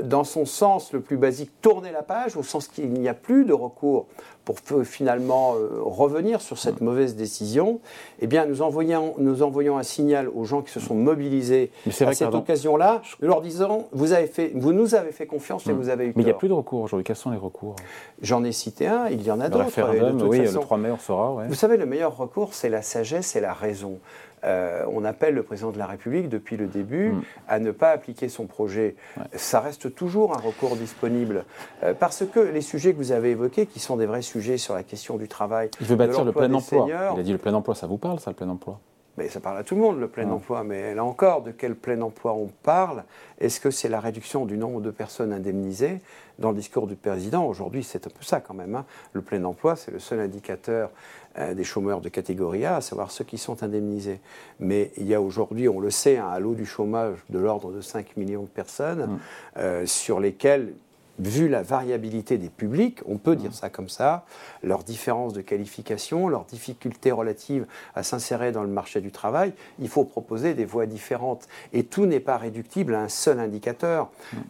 dans 0.03 0.23
son 0.23 0.45
sens 0.45 0.91
le 0.91 0.99
plus 0.99 1.17
basique, 1.17 1.51
tourner 1.61 1.91
la 1.91 2.03
page, 2.03 2.35
au 2.35 2.43
sens 2.43 2.67
qu'il 2.67 2.91
n'y 2.91 3.07
a 3.07 3.13
plus 3.13 3.45
de 3.45 3.53
recours 3.53 4.07
pour 4.43 4.83
finalement 4.83 5.53
euh, 5.55 5.79
revenir 5.81 6.41
sur 6.41 6.57
cette 6.57 6.81
mauvaise 6.81 7.15
décision, 7.15 7.79
eh 8.19 8.27
bien, 8.27 8.45
nous 8.45 8.61
envoyons, 8.61 9.13
nous 9.17 9.43
envoyons 9.43 9.77
un 9.77 9.83
signal 9.83 10.27
aux 10.27 10.45
gens 10.45 10.61
qui 10.61 10.71
se 10.71 10.79
sont 10.79 10.95
mobilisés 10.95 11.71
à 12.01 12.13
cette 12.13 12.33
occasion-là, 12.33 13.01
leur 13.19 13.41
disant 13.41 13.87
vous, 13.91 14.13
avez 14.13 14.27
fait, 14.27 14.51
vous 14.55 14.73
nous 14.73 14.95
avez 14.95 15.11
fait 15.11 15.27
confiance 15.27 15.67
et 15.67 15.73
mm. 15.73 15.75
vous 15.75 15.89
avez 15.89 16.05
eu 16.05 16.13
Mais 16.15 16.23
il 16.23 16.25
n'y 16.25 16.31
a 16.31 16.35
plus 16.35 16.47
de 16.47 16.53
recours 16.53 16.81
aujourd'hui. 16.81 17.03
Quels 17.03 17.15
sont 17.15 17.31
les 17.31 17.37
recours? 17.37 17.75
J'en 18.21 18.43
ai 18.43 18.51
cité 18.51 18.87
un, 18.87 19.07
il 19.09 19.21
y 19.21 19.31
en 19.31 19.39
a 19.39 19.49
d'autres. 19.49 19.65
Le 19.77 19.83
référendum, 19.83 20.27
oui, 20.27 20.39
le 20.39 20.51
3 20.51 20.77
mai, 20.77 20.91
on 20.91 20.97
saura. 20.97 21.45
Vous 21.47 21.53
savez, 21.53 21.77
le 21.77 21.85
meilleur 21.85 22.17
recours, 22.17 22.53
c'est 22.53 22.69
la 22.69 22.81
sagesse 22.81 23.35
et 23.35 23.41
la 23.41 23.53
raison. 23.53 23.99
Euh, 24.43 24.83
on 24.91 25.05
appelle 25.05 25.35
le 25.35 25.43
président 25.43 25.71
de 25.71 25.77
la 25.77 25.85
République 25.85 26.29
depuis 26.29 26.57
le 26.57 26.67
début 26.67 27.09
mm. 27.09 27.21
à 27.47 27.59
ne 27.59 27.71
pas 27.71 27.91
appliquer 27.91 28.29
son 28.29 28.45
projet. 28.45 28.95
Ça 29.33 29.59
reste 29.59 29.93
toujours 29.95 30.33
un 30.35 30.39
recours 30.39 30.75
disponible 30.75 31.45
euh, 31.83 31.93
parce 31.93 32.23
que 32.25 32.39
les 32.39 32.61
sujets 32.61 32.93
que 32.93 32.97
vous 32.97 33.11
avez 33.11 33.31
évoqués, 33.31 33.65
qui 33.65 33.79
sont 33.79 33.97
des 33.97 34.05
vrais 34.05 34.21
sujets 34.21 34.57
sur 34.57 34.73
la 34.73 34.83
question 34.83 35.17
du 35.17 35.27
travail, 35.27 35.69
il 35.81 35.87
veut 35.87 35.95
bâtir 35.95 36.23
le 36.23 36.31
plein 36.31 36.51
emploi. 36.53 36.85
il 36.87 37.19
a 37.19 37.23
dit 37.23 37.31
le 37.31 37.37
plein 37.37 37.53
emploi, 37.53 37.75
ça 37.75 37.87
vous 37.87 37.97
parle, 37.97 38.19
ça, 38.19 38.31
le 38.31 38.35
plein 38.35 38.49
emploi? 38.49 38.79
Mais 39.19 39.27
ça 39.27 39.41
parle 39.41 39.57
à 39.57 39.63
tout 39.63 39.75
le 39.75 39.81
monde, 39.81 39.99
le 39.99 40.07
plein 40.07 40.29
emploi. 40.31 40.63
Mais 40.63 40.95
là 40.95 41.03
encore, 41.03 41.43
de 41.43 41.51
quel 41.51 41.75
plein 41.75 42.01
emploi 42.01 42.33
on 42.33 42.47
parle? 42.63 43.03
Est-ce 43.39 43.59
que 43.59 43.69
c'est 43.69 43.89
la 43.89 43.99
réduction 43.99 44.45
du 44.45 44.57
nombre 44.57 44.79
de 44.79 44.91
personnes 44.91 45.33
indemnisées? 45.33 45.99
Dans 46.39 46.51
le 46.51 46.55
discours 46.55 46.87
du 46.87 46.95
président, 46.95 47.45
aujourd'hui, 47.45 47.83
c'est 47.83 48.07
un 48.07 48.09
peu 48.09 48.23
ça 48.23 48.39
quand 48.39 48.53
même. 48.53 48.75
Hein. 48.75 48.85
Le 49.11 49.21
plein 49.21 49.43
emploi, 49.43 49.75
c'est 49.75 49.91
le 49.91 49.99
seul 49.99 50.21
indicateur 50.21 50.89
euh, 51.37 51.53
des 51.53 51.65
chômeurs 51.65 51.99
de 51.99 52.07
catégorie 52.07 52.63
A, 52.63 52.77
à 52.77 52.81
savoir 52.81 53.11
ceux 53.11 53.25
qui 53.25 53.37
sont 53.37 53.61
indemnisés. 53.61 54.21
Mais 54.61 54.91
il 54.95 55.05
y 55.05 55.13
a 55.13 55.21
aujourd'hui, 55.21 55.67
on 55.67 55.81
le 55.81 55.91
sait, 55.91 56.17
un 56.17 56.29
halo 56.29 56.55
du 56.55 56.65
chômage 56.65 57.17
de 57.29 57.39
l'ordre 57.39 57.73
de 57.73 57.81
5 57.81 58.15
millions 58.15 58.43
de 58.43 58.47
personnes 58.47 59.05
mmh. 59.05 59.19
euh, 59.57 59.85
sur 59.85 60.21
lesquels 60.21 60.73
vu 61.19 61.49
la 61.49 61.61
variabilité 61.61 62.37
des 62.37 62.49
publics, 62.49 62.99
on 63.05 63.17
peut 63.17 63.35
dire 63.35 63.53
ça 63.53 63.69
comme 63.69 63.89
ça, 63.89 64.25
leurs 64.63 64.83
différences 64.83 65.33
de 65.33 65.41
qualification, 65.41 66.27
leurs 66.27 66.45
difficultés 66.45 67.11
relatives 67.11 67.65
à 67.95 68.03
s'insérer 68.03 68.51
dans 68.51 68.63
le 68.63 68.69
marché 68.69 69.01
du 69.01 69.11
travail, 69.11 69.53
il 69.79 69.89
faut 69.89 70.03
proposer 70.03 70.53
des 70.53 70.65
voies 70.65 70.85
différentes. 70.85 71.47
Et 71.73 71.83
tout 71.83 72.05
n'est 72.05 72.19
pas 72.19 72.37
réductible 72.37 72.95
à 72.95 73.01
un 73.01 73.09
seul 73.09 73.39
indicateur. 73.39 74.09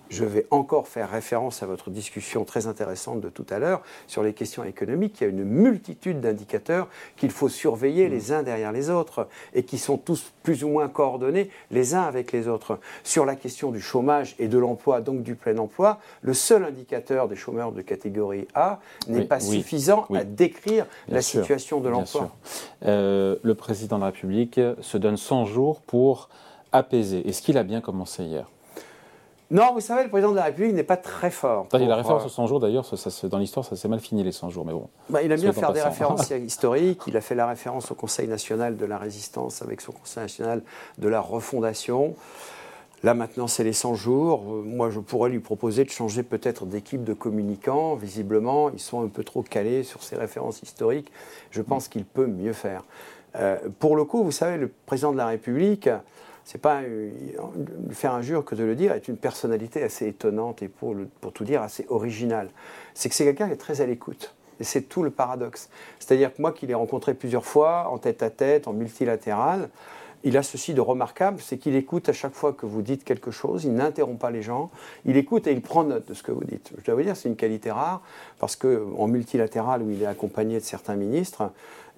Je 0.10 0.25
vais 0.25 0.45
encore 0.51 0.88
faire 0.88 1.10
référence 1.10 1.63
à 1.63 1.66
votre 1.66 1.89
discussion 1.89 2.45
très 2.45 2.68
intéressante 2.68 3.21
de 3.21 3.30
tout 3.30 3.45
à 3.50 3.60
l'heure 3.60 3.81
sur 4.07 4.24
les 4.24 4.33
questions 4.33 4.63
économiques. 4.63 5.18
Il 5.21 5.24
y 5.24 5.27
a 5.27 5.30
une 5.30 5.44
multitude 5.44 6.21
d'indicateurs 6.21 6.88
qu'il 7.18 7.31
faut 7.31 7.50
surveiller 7.50 8.10
les 8.10 8.31
uns 8.31 8.44
derrière 8.44 8.71
les 8.71 8.89
autres 8.89 9.27
et 9.54 9.63
qui 9.63 9.77
sont 9.77 9.98
tous 9.98 10.31
plus 10.44 10.63
ou 10.63 10.69
moins 10.69 10.88
coordonnés 10.88 11.50
les 11.71 11.95
uns 11.95 12.04
avec 12.04 12.31
les 12.31 12.48
autres. 12.48 12.80
Sur 13.04 13.25
la 13.25 13.36
question 13.36 13.71
du 13.71 13.81
chômage 13.81 14.36
et 14.39 14.48
de 14.48 14.57
l'emploi, 14.57 15.01
donc 15.01 15.24
du 15.24 15.36
plein 15.36 15.57
emploi, 15.57 16.00
le 16.21 16.33
seul 16.33 16.58
indicateur 16.66 17.28
des 17.28 17.35
chômeurs 17.35 17.71
de 17.71 17.81
catégorie 17.81 18.47
A 18.54 18.80
n'est 19.07 19.25
pas 19.25 19.39
suffisant 19.39 20.06
à 20.13 20.23
décrire 20.23 20.85
la 21.07 21.21
situation 21.21 21.80
de 21.80 21.89
l'emploi. 21.89 22.31
Euh, 22.85 23.35
le 23.42 23.56
président 23.56 23.97
de 23.97 24.01
la 24.01 24.07
République 24.07 24.59
se 24.81 24.97
donne 24.97 25.18
100 25.18 25.45
jours 25.45 25.81
pour 25.81 26.30
apaiser. 26.71 27.28
Est-ce 27.28 27.42
qu'il 27.42 27.57
a 27.57 27.63
bien 27.63 27.81
commencé 27.81 28.23
hier? 28.23 28.45
Non, 29.51 29.73
vous 29.73 29.80
savez, 29.80 30.04
le 30.04 30.09
président 30.09 30.30
de 30.31 30.35
la 30.35 30.44
République 30.44 30.75
n'est 30.75 30.83
pas 30.83 30.97
très 30.97 31.31
fort. 31.31 31.68
Il 31.73 31.87
la 31.87 31.95
référence 31.95 32.23
aux 32.23 32.30
100 32.30 32.45
jours, 32.45 32.59
d'ailleurs, 32.59 32.85
dans 33.23 33.37
l'histoire, 33.39 33.66
ça 33.66 33.75
s'est 33.75 33.87
mal 33.87 33.99
fini 33.99 34.23
les 34.23 34.31
100 34.31 34.51
jours, 34.51 34.63
mais 34.63 34.73
bon. 34.73 34.87
Bah, 35.09 35.23
il 35.23 35.31
a 35.31 35.37
bien 35.37 35.51
faire 35.54 35.73
des 35.73 35.81
références 35.81 36.30
historiques. 36.45 37.01
Il 37.07 37.18
a 37.18 37.21
fait 37.21 37.33
la 37.33 37.47
référence 37.47 37.89
au 37.89 37.95
Conseil 37.95 38.28
national 38.28 38.78
de 38.78 38.85
la 38.85 38.99
résistance 38.99 39.63
avec 39.63 39.81
son 39.81 39.92
Conseil 39.92 40.21
national 40.23 40.61
de 40.99 41.07
la 41.07 41.19
refondation. 41.19 42.13
Là 43.03 43.13
maintenant, 43.13 43.47
c'est 43.47 43.63
les 43.63 43.73
100 43.73 43.95
jours. 43.95 44.41
Euh, 44.41 44.61
moi, 44.61 44.89
je 44.89 44.99
pourrais 44.99 45.29
lui 45.29 45.39
proposer 45.39 45.85
de 45.85 45.89
changer 45.89 46.23
peut-être 46.23 46.65
d'équipe 46.65 47.03
de 47.03 47.13
communicants. 47.13 47.95
Visiblement, 47.95 48.69
ils 48.71 48.79
sont 48.79 49.01
un 49.03 49.07
peu 49.07 49.23
trop 49.23 49.41
calés 49.41 49.83
sur 49.83 50.03
ces 50.03 50.18
références 50.18 50.61
historiques. 50.61 51.11
Je 51.51 51.61
pense 51.61 51.87
qu'il 51.87 52.06
peut 52.06 52.27
mieux 52.27 52.53
faire. 52.53 52.83
Euh, 53.35 53.57
pour 53.79 53.95
le 53.95 54.03
coup, 54.03 54.23
vous 54.23 54.31
savez, 54.31 54.57
le 54.57 54.69
président 54.85 55.13
de 55.13 55.18
la 55.18 55.27
République, 55.27 55.89
c'est 56.44 56.57
pas 56.57 56.81
faire 57.91 58.13
injure 58.15 58.44
que 58.44 58.56
de 58.56 58.63
le 58.63 58.75
dire, 58.75 58.94
est 58.94 59.07
une 59.07 59.18
personnalité 59.18 59.83
assez 59.83 60.07
étonnante 60.07 60.63
et 60.63 60.68
pour, 60.68 60.95
pour 61.21 61.31
tout 61.31 61.44
dire 61.44 61.61
assez 61.61 61.85
originale. 61.89 62.49
C'est 62.95 63.07
que 63.07 63.15
c'est 63.15 63.23
quelqu'un 63.23 63.47
qui 63.47 63.53
est 63.53 63.57
très 63.57 63.81
à 63.81 63.85
l'écoute. 63.85 64.33
Et 64.59 64.63
c'est 64.63 64.81
tout 64.81 65.03
le 65.03 65.09
paradoxe. 65.09 65.69
C'est-à-dire 65.99 66.33
que 66.33 66.41
moi 66.41 66.51
qui 66.51 66.68
l'ai 66.68 66.73
rencontré 66.73 67.13
plusieurs 67.13 67.45
fois, 67.45 67.87
en 67.89 67.97
tête 67.97 68.23
à 68.23 68.29
tête, 68.29 68.68
en 68.68 68.73
multilatéral, 68.73 69.69
il 70.23 70.38
a 70.38 70.44
ceci 70.44 70.73
de 70.73 70.81
remarquable, 70.81 71.40
c'est 71.40 71.57
qu'il 71.57 71.76
écoute 71.76 72.09
à 72.09 72.14
chaque 72.14 72.33
fois 72.33 72.54
que 72.54 72.66
vous 72.66 72.81
dites 72.81 73.04
quelque 73.04 73.31
chose, 73.31 73.66
il 73.66 73.73
n'interrompt 73.73 74.19
pas 74.19 74.31
les 74.31 74.42
gens, 74.42 74.69
il 75.06 75.18
écoute 75.18 75.47
et 75.47 75.52
il 75.52 75.61
prend 75.61 75.83
note 75.83 76.07
de 76.07 76.14
ce 76.14 76.23
que 76.23 76.31
vous 76.31 76.44
dites. 76.44 76.71
Je 76.78 76.85
dois 76.85 76.95
vous 76.95 77.04
dire, 77.04 77.16
c'est 77.16 77.30
une 77.30 77.35
qualité 77.35 77.71
rare, 77.71 78.02
parce 78.40 78.56
qu'en 78.56 79.07
multilatéral, 79.07 79.81
où 79.81 79.92
il 79.92 80.04
est 80.04 80.07
accompagné 80.07 80.59
de 80.59 80.64
certains 80.64 80.95
ministres, 80.95 81.52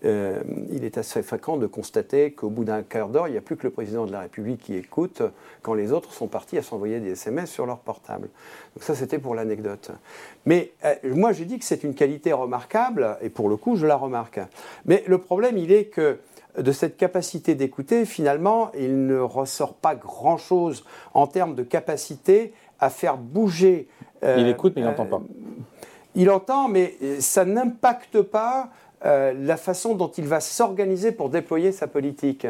euh, 0.04 0.42
il 0.72 0.84
est 0.84 0.98
assez 0.98 1.22
fréquent 1.22 1.58
de 1.58 1.68
constater 1.68 2.32
qu'au 2.32 2.50
bout 2.50 2.64
d'un 2.64 2.82
quart 2.82 3.10
d'heure, 3.10 3.28
il 3.28 3.32
n'y 3.32 3.38
a 3.38 3.42
plus 3.42 3.56
que 3.56 3.64
le 3.64 3.70
président 3.70 4.08
de 4.08 4.12
la 4.12 4.22
République 4.22 4.64
qui 4.64 4.76
écoute 4.76 5.22
quand 5.62 5.76
les 5.76 5.92
autres 5.92 6.12
sont 6.12 6.28
partis 6.28 6.58
à 6.58 6.64
s'envoyer 6.64 7.00
des 7.00 7.12
SMS 7.12 7.52
sur 7.52 7.68
leur 7.68 7.78
portable. 7.78 8.30
Donc 8.76 8.84
ça, 8.84 8.96
c'était 8.96 9.20
pour 9.20 9.36
l'anecdote. 9.36 9.92
Mais 10.46 10.72
euh, 10.86 10.96
moi, 11.04 11.34
je 11.34 11.44
dis 11.44 11.60
que 11.60 11.66
c'est 11.66 11.84
une 11.84 11.94
qualité 11.94 12.34
remarquable, 12.34 13.18
et 13.22 13.30
pour 13.30 13.48
le 13.48 13.58
coup, 13.58 13.76
je 13.76 13.86
la 13.86 13.96
remarque. 13.96 14.40
Mais 14.86 15.04
le 15.06 15.20
problème, 15.20 15.58
il 15.58 15.72
est 15.72 15.86
que 15.86 16.18
de 16.58 16.72
cette 16.72 16.98
capacité 16.98 17.56
d'écouter, 17.56 18.06
finalement, 18.06 18.72
il 18.78 19.08
ne 19.08 19.20
ressort 19.20 19.74
pas 19.74 19.96
grand-chose 19.96 20.84
en 21.14 21.28
termes 21.28 21.56
de 21.56 21.64
capacité 21.64 22.54
à 22.80 22.90
faire 22.90 23.18
bouger. 23.18 23.88
il 24.24 24.48
écoute, 24.48 24.74
mais 24.76 24.82
il 24.82 24.86
n'entend 24.86 25.06
pas. 25.06 25.22
Il 26.16 26.30
entend, 26.30 26.68
mais 26.68 26.96
ça 27.20 27.46
n'impacte 27.46 28.22
pas 28.22 28.70
la 29.04 29.58
façon 29.58 29.96
dont 29.96 30.10
il 30.10 30.26
va 30.26 30.40
s'organiser 30.40 31.12
pour 31.12 31.30
déployer 31.30 31.72
sa 31.72 31.88
politique. 31.88 32.46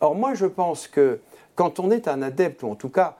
Or, 0.00 0.14
moi, 0.14 0.34
je 0.34 0.46
pense 0.46 0.86
que 0.86 1.20
quand 1.54 1.80
on 1.80 1.90
est 1.90 2.08
un 2.08 2.22
adepte, 2.22 2.62
ou 2.62 2.70
en 2.70 2.74
tout 2.74 2.90
cas, 2.90 3.16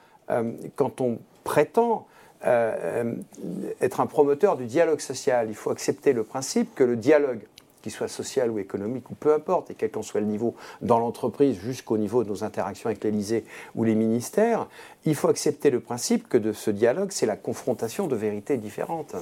quand 0.76 1.00
on 1.00 1.18
prétend 1.44 2.06
être 2.44 4.00
un 4.00 4.06
promoteur 4.06 4.56
du 4.56 4.66
dialogue 4.66 5.00
social, 5.00 5.48
il 5.48 5.54
faut 5.54 5.70
accepter 5.70 6.12
le 6.12 6.22
principe 6.22 6.74
que 6.74 6.84
le 6.84 6.96
dialogue 6.96 7.40
qu'il 7.86 7.92
soit 7.92 8.08
social 8.08 8.50
ou 8.50 8.58
économique, 8.58 9.08
ou 9.12 9.14
peu 9.14 9.32
importe, 9.32 9.70
et 9.70 9.74
quel 9.74 9.92
qu'en 9.92 10.02
soit 10.02 10.18
le 10.18 10.26
niveau 10.26 10.56
dans 10.82 10.98
l'entreprise 10.98 11.56
jusqu'au 11.56 11.98
niveau 11.98 12.24
de 12.24 12.28
nos 12.28 12.42
interactions 12.42 12.88
avec 12.88 13.04
l'Élysée 13.04 13.44
ou 13.76 13.84
les 13.84 13.94
ministères, 13.94 14.66
il 15.04 15.14
faut 15.14 15.28
accepter 15.28 15.70
le 15.70 15.78
principe 15.78 16.28
que 16.28 16.36
de 16.36 16.52
ce 16.52 16.72
dialogue, 16.72 17.12
c'est 17.12 17.26
la 17.26 17.36
confrontation 17.36 18.08
de 18.08 18.16
vérités 18.16 18.56
différentes. 18.56 19.14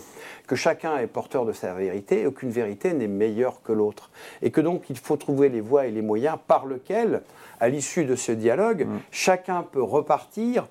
Que 0.46 0.56
chacun 0.56 0.96
est 0.96 1.06
porteur 1.06 1.44
de 1.44 1.52
sa 1.52 1.74
vérité 1.74 2.22
et 2.22 2.26
aucune 2.26 2.48
vérité 2.48 2.94
n'est 2.94 3.06
meilleure 3.06 3.60
que 3.62 3.72
l'autre. 3.72 4.08
Et 4.40 4.50
que 4.50 4.62
donc 4.62 4.88
il 4.88 4.96
faut 4.96 5.18
trouver 5.18 5.50
les 5.50 5.60
voies 5.60 5.84
et 5.84 5.90
les 5.90 6.00
moyens 6.00 6.38
par 6.46 6.64
lesquels, 6.64 7.20
à 7.60 7.68
l'issue 7.68 8.06
de 8.06 8.16
ce 8.16 8.32
dialogue, 8.32 8.86
mmh. 8.86 8.98
chacun 9.10 9.62
peut 9.62 9.82
repartir 9.82 10.68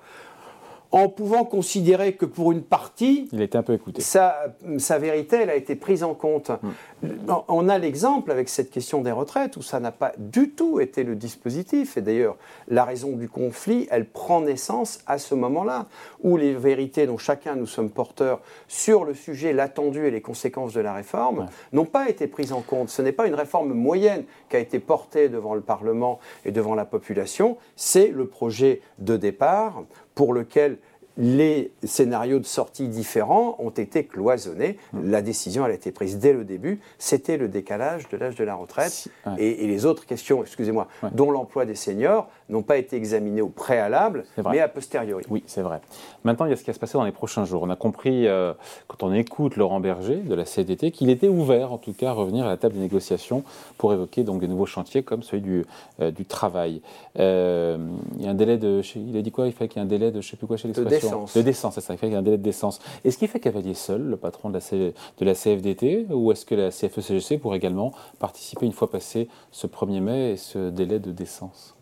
en 0.94 1.08
pouvant 1.08 1.44
considérer 1.44 2.12
que 2.12 2.24
pour 2.24 2.52
une 2.52 2.62
partie, 2.62 3.28
il 3.32 3.42
était 3.42 3.58
un 3.58 3.64
peu 3.64 3.72
écouté. 3.72 4.00
Sa, 4.00 4.54
vérité, 5.00 5.38
elle 5.42 5.50
a 5.50 5.56
été 5.56 5.74
prise 5.74 6.04
en 6.04 6.14
compte. 6.14 6.52
Hmm. 6.62 7.42
On 7.48 7.68
a 7.68 7.78
l'exemple 7.78 8.30
avec 8.30 8.48
cette 8.48 8.70
question 8.70 9.00
des 9.00 9.10
retraites 9.10 9.56
où 9.56 9.62
ça 9.62 9.80
n'a 9.80 9.90
pas 9.90 10.12
du 10.18 10.50
tout 10.50 10.78
été 10.78 11.02
le 11.02 11.16
dispositif. 11.16 11.96
Et 11.96 12.00
d'ailleurs, 12.00 12.36
la 12.68 12.84
raison 12.84 13.16
du 13.16 13.28
conflit, 13.28 13.88
elle 13.90 14.08
prend 14.08 14.40
naissance 14.40 15.00
à 15.08 15.18
ce 15.18 15.34
moment-là, 15.34 15.86
où 16.22 16.36
les 16.36 16.54
vérités 16.54 17.08
dont 17.08 17.18
chacun 17.18 17.56
nous 17.56 17.66
sommes 17.66 17.90
porteurs 17.90 18.40
sur 18.68 19.04
le 19.04 19.14
sujet, 19.14 19.52
l'attendu 19.52 20.06
et 20.06 20.12
les 20.12 20.22
conséquences 20.22 20.74
de 20.74 20.80
la 20.80 20.92
réforme 20.92 21.48
n'ont 21.72 21.86
pas 21.86 22.08
été 22.08 22.28
prises 22.28 22.52
en 22.52 22.60
compte. 22.60 22.88
Ce 22.88 23.02
n'est 23.02 23.10
pas 23.10 23.26
une 23.26 23.34
réforme 23.34 23.74
moyenne 23.74 24.22
qui 24.48 24.54
a 24.54 24.60
été 24.60 24.78
portée 24.78 25.28
devant 25.28 25.56
le 25.56 25.60
Parlement 25.60 26.20
et 26.44 26.52
devant 26.52 26.76
la 26.76 26.84
population, 26.84 27.56
c'est 27.74 28.12
le 28.14 28.28
projet 28.28 28.80
de 29.00 29.16
départ 29.16 29.82
pour 30.14 30.32
lequel 30.32 30.78
les 31.16 31.72
scénarios 31.84 32.40
de 32.40 32.44
sortie 32.44 32.88
différents 32.88 33.56
ont 33.60 33.70
été 33.70 34.04
cloisonnés. 34.04 34.78
Hmm. 34.92 35.10
La 35.10 35.22
décision, 35.22 35.64
elle 35.64 35.72
a 35.72 35.74
été 35.74 35.92
prise 35.92 36.18
dès 36.18 36.32
le 36.32 36.44
début. 36.44 36.80
C'était 36.98 37.36
le 37.36 37.48
décalage 37.48 38.08
de 38.08 38.16
l'âge 38.16 38.34
de 38.34 38.44
la 38.44 38.54
retraite. 38.54 39.08
Et, 39.38 39.66
les 39.66 39.86
autres 39.86 40.06
questions, 40.06 40.42
excusez-moi, 40.42 40.88
dont 41.12 41.30
l'emploi 41.30 41.66
des 41.66 41.76
seniors, 41.76 42.28
n'ont 42.48 42.62
pas 42.62 42.76
été 42.76 42.96
examinées 42.96 43.40
au 43.40 43.48
préalable, 43.48 44.24
mais 44.50 44.60
a 44.60 44.68
posteriori. 44.68 45.24
Oui, 45.30 45.42
c'est 45.46 45.62
vrai. 45.62 45.80
Maintenant, 46.24 46.46
il 46.46 46.50
y 46.50 46.52
a 46.52 46.56
ce 46.56 46.62
qui 46.62 46.70
va 46.70 46.74
se 46.74 46.78
passer 46.78 46.98
dans 46.98 47.04
les 47.04 47.12
prochains 47.12 47.44
jours. 47.44 47.62
On 47.62 47.70
a 47.70 47.76
compris, 47.76 48.26
euh, 48.26 48.52
quand 48.86 49.02
on 49.02 49.12
écoute 49.12 49.56
Laurent 49.56 49.80
Berger 49.80 50.16
de 50.16 50.34
la 50.34 50.44
CDT, 50.44 50.90
qu'il 50.90 51.10
était 51.10 51.28
ouvert, 51.28 51.72
en 51.72 51.78
tout 51.78 51.92
cas, 51.92 52.10
à 52.10 52.12
revenir 52.12 52.44
à 52.44 52.48
la 52.48 52.56
table 52.56 52.74
des 52.74 52.80
négociations 52.80 53.44
pour 53.78 53.92
évoquer 53.92 54.24
donc 54.24 54.40
des 54.40 54.48
nouveaux 54.48 54.66
chantiers 54.66 55.02
comme 55.02 55.22
celui 55.22 55.42
du, 55.42 55.66
euh, 56.00 56.10
du 56.10 56.24
travail. 56.24 56.82
Euh, 57.18 57.78
il 58.18 58.24
y 58.24 58.28
a 58.28 58.30
un 58.30 58.34
délai 58.34 58.58
de. 58.58 58.82
Il 58.96 59.16
a 59.16 59.22
dit 59.22 59.30
quoi? 59.30 59.46
Il 59.46 59.52
fait 59.52 59.68
qu'il 59.68 59.80
y 59.80 59.82
ait 59.82 59.86
un 59.86 59.88
délai 59.88 60.10
de 60.10 60.20
je 60.20 60.26
ne 60.26 60.30
sais 60.30 60.36
plus 60.36 60.46
quoi 60.46 60.56
chez 60.56 60.68
l'expression 60.68 61.26
de 61.34 61.42
décence, 61.42 61.74
c'est 61.74 61.80
ça. 61.80 61.94
Il 61.94 61.98
fait 61.98 62.06
qu'il 62.06 62.12
y 62.12 62.16
a 62.16 62.20
un 62.20 62.22
délai 62.22 62.38
de 62.38 62.42
décence. 62.42 62.80
Est-ce 63.04 63.18
qu'il 63.18 63.28
fait 63.28 63.40
cavalier 63.40 63.74
seul, 63.74 64.02
le 64.02 64.16
patron 64.16 64.50
de 64.50 64.54
la, 64.54 64.60
de 64.60 65.24
la 65.24 65.34
CFDT, 65.34 66.06
ou 66.10 66.32
est-ce 66.32 66.44
que 66.44 66.54
la 66.54 66.70
CFE-CGC 66.70 67.38
pourrait 67.38 67.58
également 67.58 67.92
participer 68.18 68.66
une 68.66 68.72
fois 68.72 68.90
passé 68.90 69.28
ce 69.50 69.66
1er 69.66 70.00
mai 70.00 70.30
et 70.32 70.36
ce 70.36 70.70
délai 70.70 70.98
de 70.98 71.10
décence? 71.10 71.73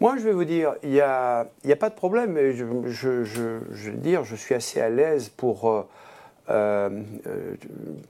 Moi, 0.00 0.16
je 0.18 0.22
vais 0.22 0.32
vous 0.32 0.44
dire, 0.44 0.74
il 0.82 0.90
n'y 0.90 1.00
a, 1.00 1.48
y 1.64 1.72
a, 1.72 1.76
pas 1.76 1.88
de 1.88 1.94
problème. 1.94 2.36
Je, 2.52 2.64
je, 2.86 3.24
je, 3.24 3.60
je, 3.70 3.90
veux 3.90 3.96
dire, 3.96 4.24
je 4.24 4.36
suis 4.36 4.54
assez 4.54 4.80
à 4.80 4.90
l'aise 4.90 5.30
pour 5.30 5.86
euh, 6.48 6.90
euh, 7.26 7.54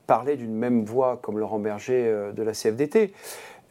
parler 0.05 0.35
d'une 0.35 0.53
même 0.53 0.85
voix 0.85 1.17
comme 1.21 1.39
Laurent 1.39 1.59
Berger 1.59 2.03
euh, 2.05 2.31
de 2.31 2.43
la 2.43 2.51
CFDT. 2.51 3.13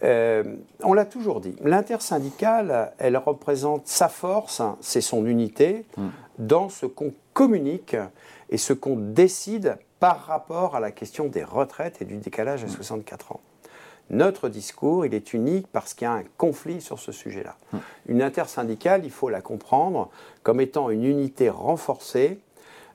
on 0.02 0.92
l'a 0.92 1.04
toujours 1.04 1.40
dit, 1.40 1.54
l'intersyndicale, 1.62 2.92
elle 2.98 3.16
représente 3.16 3.86
sa 3.86 4.08
force, 4.08 4.60
c'est 4.80 5.00
son 5.00 5.24
unité, 5.26 5.84
mm. 5.96 6.08
dans 6.38 6.68
ce 6.68 6.86
qu'on 6.86 7.12
communique 7.32 7.96
et 8.50 8.58
ce 8.58 8.72
qu'on 8.72 8.96
décide 8.96 9.78
par 10.00 10.26
rapport 10.26 10.74
à 10.74 10.80
la 10.80 10.90
question 10.90 11.26
des 11.26 11.44
retraites 11.44 12.02
et 12.02 12.04
du 12.04 12.16
décalage 12.16 12.64
à 12.64 12.68
64 12.68 13.32
ans. 13.32 13.40
Notre 14.10 14.48
discours, 14.48 15.04
il 15.04 15.14
est 15.14 15.32
unique 15.32 15.66
parce 15.72 15.94
qu'il 15.94 16.04
y 16.04 16.08
a 16.08 16.12
un 16.12 16.22
conflit 16.36 16.80
sur 16.80 16.98
ce 16.98 17.12
sujet-là. 17.12 17.56
Hum. 17.72 17.80
Une 18.08 18.22
intersyndicale, 18.22 19.04
il 19.04 19.10
faut 19.10 19.28
la 19.28 19.40
comprendre 19.40 20.10
comme 20.42 20.60
étant 20.60 20.90
une 20.90 21.04
unité 21.04 21.50
renforcée 21.50 22.38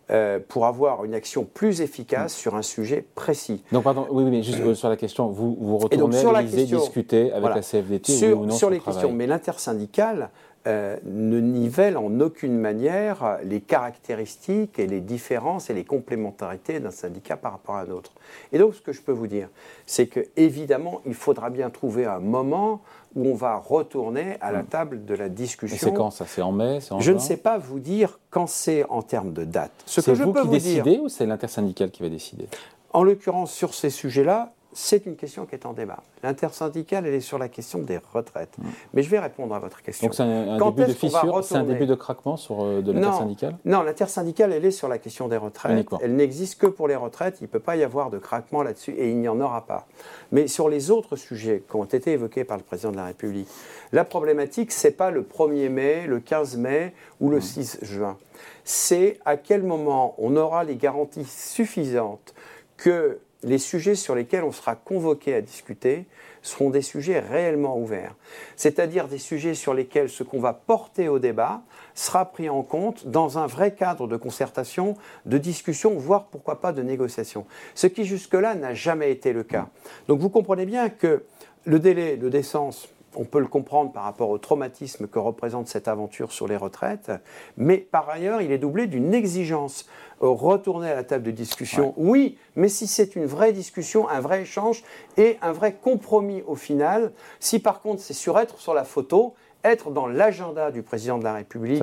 euh, 0.10 0.40
pour 0.46 0.66
avoir 0.66 1.06
une 1.06 1.14
action 1.14 1.46
plus 1.46 1.82
efficace 1.82 2.34
hum. 2.34 2.40
sur 2.42 2.56
un 2.56 2.62
sujet 2.62 3.06
précis. 3.16 3.64
Donc, 3.72 3.84
pardon, 3.84 4.08
oui, 4.10 4.24
mais 4.24 4.42
juste 4.42 4.60
euh, 4.62 4.74
sur 4.74 4.90
la 4.90 4.98
question, 4.98 5.28
vous, 5.28 5.58
vous 5.60 5.78
retournez 5.78 6.18
à 6.18 6.44
discuter 6.44 7.32
avec 7.32 7.56
la 7.56 7.62
CFDT 7.62 8.14
sur, 8.14 8.40
ou 8.40 8.46
non 8.46 8.56
Sur 8.56 8.70
les 8.70 8.80
questions, 8.80 9.12
mais 9.12 9.28
l'intersyndicale, 9.28 10.30
euh, 10.68 10.98
ne 11.06 11.40
nivelle 11.40 11.98
en 11.98 12.20
aucune 12.20 12.58
manière 12.58 13.40
les 13.44 13.62
caractéristiques 13.62 14.78
et 14.78 14.86
les 14.86 15.02
différences 15.02 15.70
et 15.70 15.74
les 15.74 15.84
complémentarités 15.84 16.80
d'un 16.80 16.92
syndicat 16.92 17.36
par 17.36 17.54
rapport 17.54 17.76
à 17.76 17.82
un 17.82 17.90
autre. 17.90 18.12
Et 18.52 18.60
donc, 18.60 18.76
ce 18.76 18.82
que 18.82 18.94
je 18.94 19.02
peux 19.02 19.12
vous 19.12 19.28
dire, 19.28 19.50
c'est 19.86 20.08
que 20.08 20.20
évidemment, 20.38 21.02
il 21.06 21.16
faudra 21.16 21.50
bien 21.50 21.70
trouver 21.70 22.06
un 22.06 22.20
moment 22.20 22.82
où 23.16 23.28
on 23.28 23.34
va 23.34 23.58
retourner 23.58 24.38
à 24.40 24.52
la 24.52 24.64
hmm. 24.64 24.68
table 24.68 25.06
de 25.06 25.16
la 25.16 25.30
discussion. 25.30 25.78
c'est 25.80 25.94
quand 25.94 26.12
ça? 26.12 26.26
C'est 26.28 26.42
en 26.42 26.52
mai 26.52 26.80
en 26.92 27.00
Je 27.00 27.12
ne 27.12 27.20
sais 27.20 27.38
pas 27.38 27.58
vous 27.58 27.80
dire 27.80 28.20
quand 28.30 28.48
c'est 28.48 28.86
en 28.86 29.02
termes 29.02 29.34
de 29.34 29.44
date. 29.44 29.72
Ce 29.86 30.02
que 30.02 30.14
je 30.14 30.24
vous 30.24 30.32
peux 30.32 30.42
qui 30.42 30.48
vous 30.48 30.54
décidez 30.54 31.00
ou 31.00 31.10
c'est 31.10 31.26
l'intersyndicale 31.26 31.92
qui 31.92 32.04
va 32.04 32.10
décider? 32.10 32.48
En 32.94 33.04
l'occurrence, 33.04 33.52
sur 33.52 33.74
ces 33.74 33.90
sujets-là, 33.90 34.54
c'est 34.74 35.06
une 35.06 35.16
question 35.16 35.46
qui 35.46 35.56
est 35.56 35.66
en 35.66 35.74
débat. 35.74 36.04
L'intersyndicale, 36.24 37.06
elle 37.06 37.14
est 37.14 37.20
sur 37.20 37.38
la 37.38 37.50
question 37.50 37.80
des 37.80 38.00
retraites. 38.14 38.58
Mm. 38.58 38.64
Mais 38.94 39.04
je 39.04 39.10
vais 39.10 39.20
répondre 39.20 39.54
à 39.54 39.60
votre 39.60 39.82
question. 39.82 40.08
Donc 40.08 40.16
c'est 40.16 40.24
un, 40.24 40.58
début 40.58 40.88
de 40.88 40.94
fissure, 40.94 41.44
c'est 41.44 41.56
un 41.56 41.64
début 41.64 41.86
de 41.86 41.96
craquement 41.96 42.38
sur, 42.38 42.64
euh, 42.64 42.82
de 42.82 42.92
l'intersyndicale? 42.92 43.58
Non, 43.66 43.82
l'intersyndicale, 43.82 44.54
elle 44.54 44.66
est 44.66 44.72
sur 44.72 44.88
la 44.88 44.98
question 44.98 45.28
des 45.28 45.38
retraites. 45.38 45.88
Elle 46.02 46.16
n'existe 46.16 46.60
que 46.60 46.68
pour 46.68 46.88
les 46.88 46.96
retraites. 46.96 47.38
Il 47.42 47.46
ne 47.46 47.50
peut 47.50 47.60
pas 47.60 47.76
y 47.76 47.84
avoir 47.84 48.10
de 48.10 48.18
craquement 48.18 48.64
là-dessus 48.64 48.92
et 48.92 49.10
il 49.10 49.18
n'y 49.18 49.28
en 49.28 49.40
aura 49.42 49.66
pas. 49.66 49.88
Mais 50.32 50.48
sur 50.48 50.70
les 50.70 50.92
autres 50.92 51.16
sujets 51.16 51.64
qui 51.70 51.76
ont 51.76 51.84
été 51.84 52.12
évoqués 52.12 52.44
par 52.44 52.58
le 52.58 52.64
président 52.64 52.92
de 52.92 52.98
la 52.98 53.06
République, 53.06 53.48
la 53.92 54.06
problématique, 54.06 54.72
ce 54.72 54.88
n'est 54.88 54.94
pas 54.94 55.12
le 55.12 55.24
1er 55.24 55.70
mai, 55.70 56.06
le 56.08 56.20
15 56.20 56.58
mai 56.58 56.94
ou 57.20 57.30
le 57.30 57.42
6 57.42 57.80
mm. 57.82 57.86
juin. 57.86 58.18
C'est 58.64 59.20
à 59.26 59.38
quel 59.38 59.64
moment 59.64 60.16
on 60.18 60.36
aura 60.36 60.64
les 60.64 60.76
garanties 60.76 61.26
suffisantes 61.26 62.34
que 62.78 63.20
les 63.44 63.58
sujets 63.58 63.96
sur 63.96 64.16
lesquels 64.16 64.44
on 64.44 64.52
sera 64.52 64.76
convoqué 64.76 65.34
à 65.34 65.42
discuter 65.42 66.06
seront 66.42 66.70
des 66.70 66.82
sujets 66.82 67.20
réellement 67.20 67.78
ouverts. 67.78 68.16
C'est-à-dire 68.56 69.08
des 69.08 69.18
sujets 69.18 69.54
sur 69.54 69.74
lesquels 69.74 70.10
ce 70.10 70.24
qu'on 70.24 70.40
va 70.40 70.54
porter 70.54 71.08
au 71.08 71.20
débat 71.20 71.62
sera 71.94 72.26
pris 72.26 72.50
en 72.50 72.64
compte 72.64 73.08
dans 73.08 73.38
un 73.38 73.48
vrai 73.48 73.74
cadre 73.74 74.08
de 74.08 74.18
concertation, 74.18 74.96
de 75.26 75.38
discussion, 75.38 75.96
voire 75.96 76.26
pourquoi 76.26 76.62
pas 76.62 76.72
de 76.72 76.82
négociation. 76.82 77.46
Ce 77.76 77.88
qui 77.88 78.06
jusque-là 78.06 78.56
n'a 78.56 78.74
jamais 78.74 79.12
été 79.12 79.34
le 79.34 79.44
cas. 79.44 79.70
Donc 80.08 80.20
vous 80.20 80.30
comprenez 80.30 80.66
bien 80.66 80.90
que 80.90 81.24
le 81.66 81.80
délai 81.80 82.18
de 82.18 82.30
décence 82.30 82.90
on 83.16 83.24
peut 83.24 83.40
le 83.40 83.48
comprendre 83.48 83.92
par 83.92 84.04
rapport 84.04 84.30
au 84.30 84.38
traumatisme 84.38 85.08
que 85.08 85.20
représente 85.20 85.68
cette 85.68 85.88
aventure 85.88 86.32
sur 86.32 86.48
les 86.48 86.58
retraites, 86.58 87.12
mais 87.58 87.78
par 87.78 88.10
ailleurs, 88.10 88.42
il 88.42 88.52
est 88.52 88.58
doublé 88.58 88.88
d'une 88.88 89.14
exigence. 89.14 89.86
Retourner 90.20 90.92
à 90.92 90.96
la 90.96 91.04
table 91.04 91.24
de 91.24 91.32
discussion, 91.32 91.96
oui, 91.98 92.38
mais 92.56 92.70
si 92.70 92.86
c'est 92.86 93.16
une 93.16 93.26
vraie 93.26 93.54
discussion, 93.54 94.08
un 94.08 94.20
vrai 94.20 94.44
échange 94.44 94.84
et 95.18 95.38
un 95.42 95.52
vrai 95.52 95.74
compromis 95.74 96.44
au 96.46 96.54
final, 96.54 97.12
si 97.40 97.58
par 97.58 97.82
contre 97.82 98.02
c'est 98.02 98.14
sur 98.14 98.38
être 98.38 98.60
sur 98.60 98.76
la 98.76 98.84
photo, 98.84 99.34
être 99.64 99.92
dans 99.92 100.08
l'agenda 100.08 100.72
du 100.72 100.82
président 100.82 101.18
de 101.18 101.24
la 101.24 101.34
République 101.34 101.82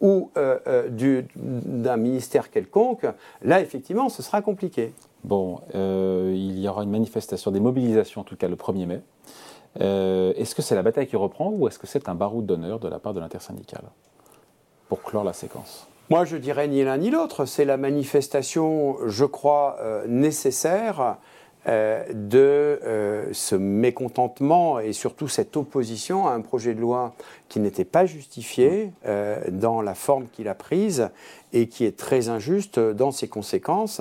ou 0.00 0.30
euh, 0.36 0.58
euh, 0.66 1.22
d'un 1.36 1.96
ministère 1.96 2.50
quelconque, 2.50 3.06
là 3.42 3.60
effectivement 3.60 4.08
ce 4.08 4.22
sera 4.22 4.42
compliqué. 4.42 4.92
Bon, 5.24 5.60
euh, 5.74 6.32
il 6.34 6.58
y 6.58 6.68
aura 6.68 6.84
une 6.84 6.90
manifestation, 6.90 7.50
des 7.50 7.60
mobilisations 7.60 8.20
en 8.20 8.24
tout 8.24 8.36
cas 8.36 8.48
le 8.48 8.56
1er 8.56 8.86
mai. 8.86 9.00
Euh, 9.80 10.32
est-ce 10.36 10.54
que 10.54 10.62
c'est 10.62 10.74
la 10.74 10.82
bataille 10.82 11.06
qui 11.06 11.16
reprend 11.16 11.50
ou 11.50 11.68
est-ce 11.68 11.78
que 11.78 11.86
c'est 11.86 12.08
un 12.08 12.14
baroud 12.14 12.46
d'honneur 12.46 12.78
de 12.78 12.88
la 12.88 12.98
part 12.98 13.14
de 13.14 13.20
l'intersyndicale 13.20 13.84
pour 14.88 15.02
clore 15.02 15.24
la 15.24 15.32
séquence? 15.32 15.86
Moi, 16.08 16.24
je 16.24 16.36
dirais 16.36 16.68
ni 16.68 16.84
l'un 16.84 16.98
ni 16.98 17.10
l'autre. 17.10 17.46
C'est 17.46 17.64
la 17.64 17.76
manifestation, 17.76 18.96
je 19.06 19.24
crois, 19.24 19.76
euh, 19.80 20.04
nécessaire 20.06 21.16
euh, 21.66 22.04
de 22.12 22.80
ce 23.32 23.56
mécontentement 23.56 24.78
et 24.78 24.92
surtout 24.92 25.26
cette 25.26 25.56
opposition 25.56 26.28
à 26.28 26.30
un 26.30 26.40
projet 26.40 26.74
de 26.74 26.80
loi 26.80 27.12
qui 27.48 27.58
n'était 27.58 27.84
pas 27.84 28.06
justifié 28.06 28.92
dans 29.50 29.82
la 29.82 29.96
forme 29.96 30.28
qu'il 30.28 30.46
a 30.46 30.54
prise 30.54 31.08
et 31.52 31.68
qui 31.68 31.84
est 31.84 31.96
très 31.96 32.28
injuste 32.28 32.78
dans 32.78 33.10
ses 33.10 33.26
conséquences. 33.26 34.00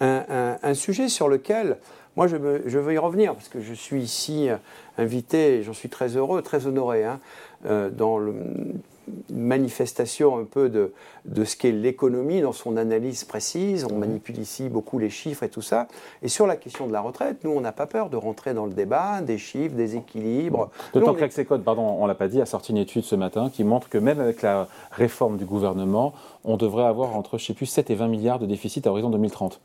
un 0.00 0.74
sujet 0.74 1.08
sur 1.08 1.28
lequel 1.30 1.78
moi, 2.18 2.26
je, 2.26 2.36
veux 2.36 2.92
y 2.92 2.98
revenir 2.98 3.32
parce 3.32 3.48
que 3.48 3.60
je 3.60 3.72
suis 3.72 4.02
ici 4.02 4.48
euh, 4.48 4.56
invité 4.98 5.62
j'en 5.62 5.72
suis 5.72 5.88
très 5.88 6.16
heureux, 6.16 6.42
très 6.42 6.66
honoré, 6.66 7.04
hein, 7.04 7.20
euh, 7.64 7.90
dans 7.90 8.18
manifestation 9.30 10.36
un 10.36 10.42
peu 10.42 10.68
de, 10.68 10.92
de 11.26 11.44
ce 11.44 11.56
qu'est 11.56 11.70
l'économie 11.70 12.40
dans 12.40 12.52
son 12.52 12.76
analyse 12.76 13.22
précise. 13.22 13.86
On 13.88 13.96
manipule 13.96 14.36
ici 14.40 14.68
beaucoup 14.68 14.98
les 14.98 15.10
chiffres 15.10 15.44
et 15.44 15.48
tout 15.48 15.62
ça. 15.62 15.86
Et 16.22 16.28
sur 16.28 16.48
la 16.48 16.56
question 16.56 16.88
de 16.88 16.92
la 16.92 17.00
retraite, 17.00 17.44
nous, 17.44 17.52
on 17.52 17.60
n'a 17.60 17.70
pas 17.70 17.86
peur 17.86 18.10
de 18.10 18.16
rentrer 18.16 18.52
dans 18.52 18.66
le 18.66 18.72
débat 18.72 19.20
des 19.20 19.38
chiffres, 19.38 19.76
des 19.76 19.94
équilibres. 19.94 20.70
D'autant 20.94 21.14
que 21.14 21.20
l'Axecode, 21.20 21.62
pardon, 21.62 21.82
on 21.82 22.02
ne 22.02 22.08
l'a 22.08 22.16
pas 22.16 22.26
dit, 22.26 22.40
a 22.40 22.46
sorti 22.46 22.72
une 22.72 22.78
étude 22.78 23.04
ce 23.04 23.14
matin 23.14 23.48
qui 23.48 23.62
montre 23.62 23.88
que 23.88 23.98
même 23.98 24.18
avec 24.18 24.42
la 24.42 24.66
réforme 24.90 25.36
du 25.36 25.44
gouvernement, 25.44 26.12
on 26.44 26.56
devrait 26.56 26.86
avoir 26.86 27.14
entre, 27.14 27.38
je 27.38 27.46
sais 27.46 27.54
plus, 27.54 27.66
7 27.66 27.90
et 27.90 27.94
20 27.94 28.08
milliards 28.08 28.38
de 28.40 28.46
déficit 28.46 28.88
à 28.88 28.90
horizon 28.90 29.10
2030. 29.10 29.60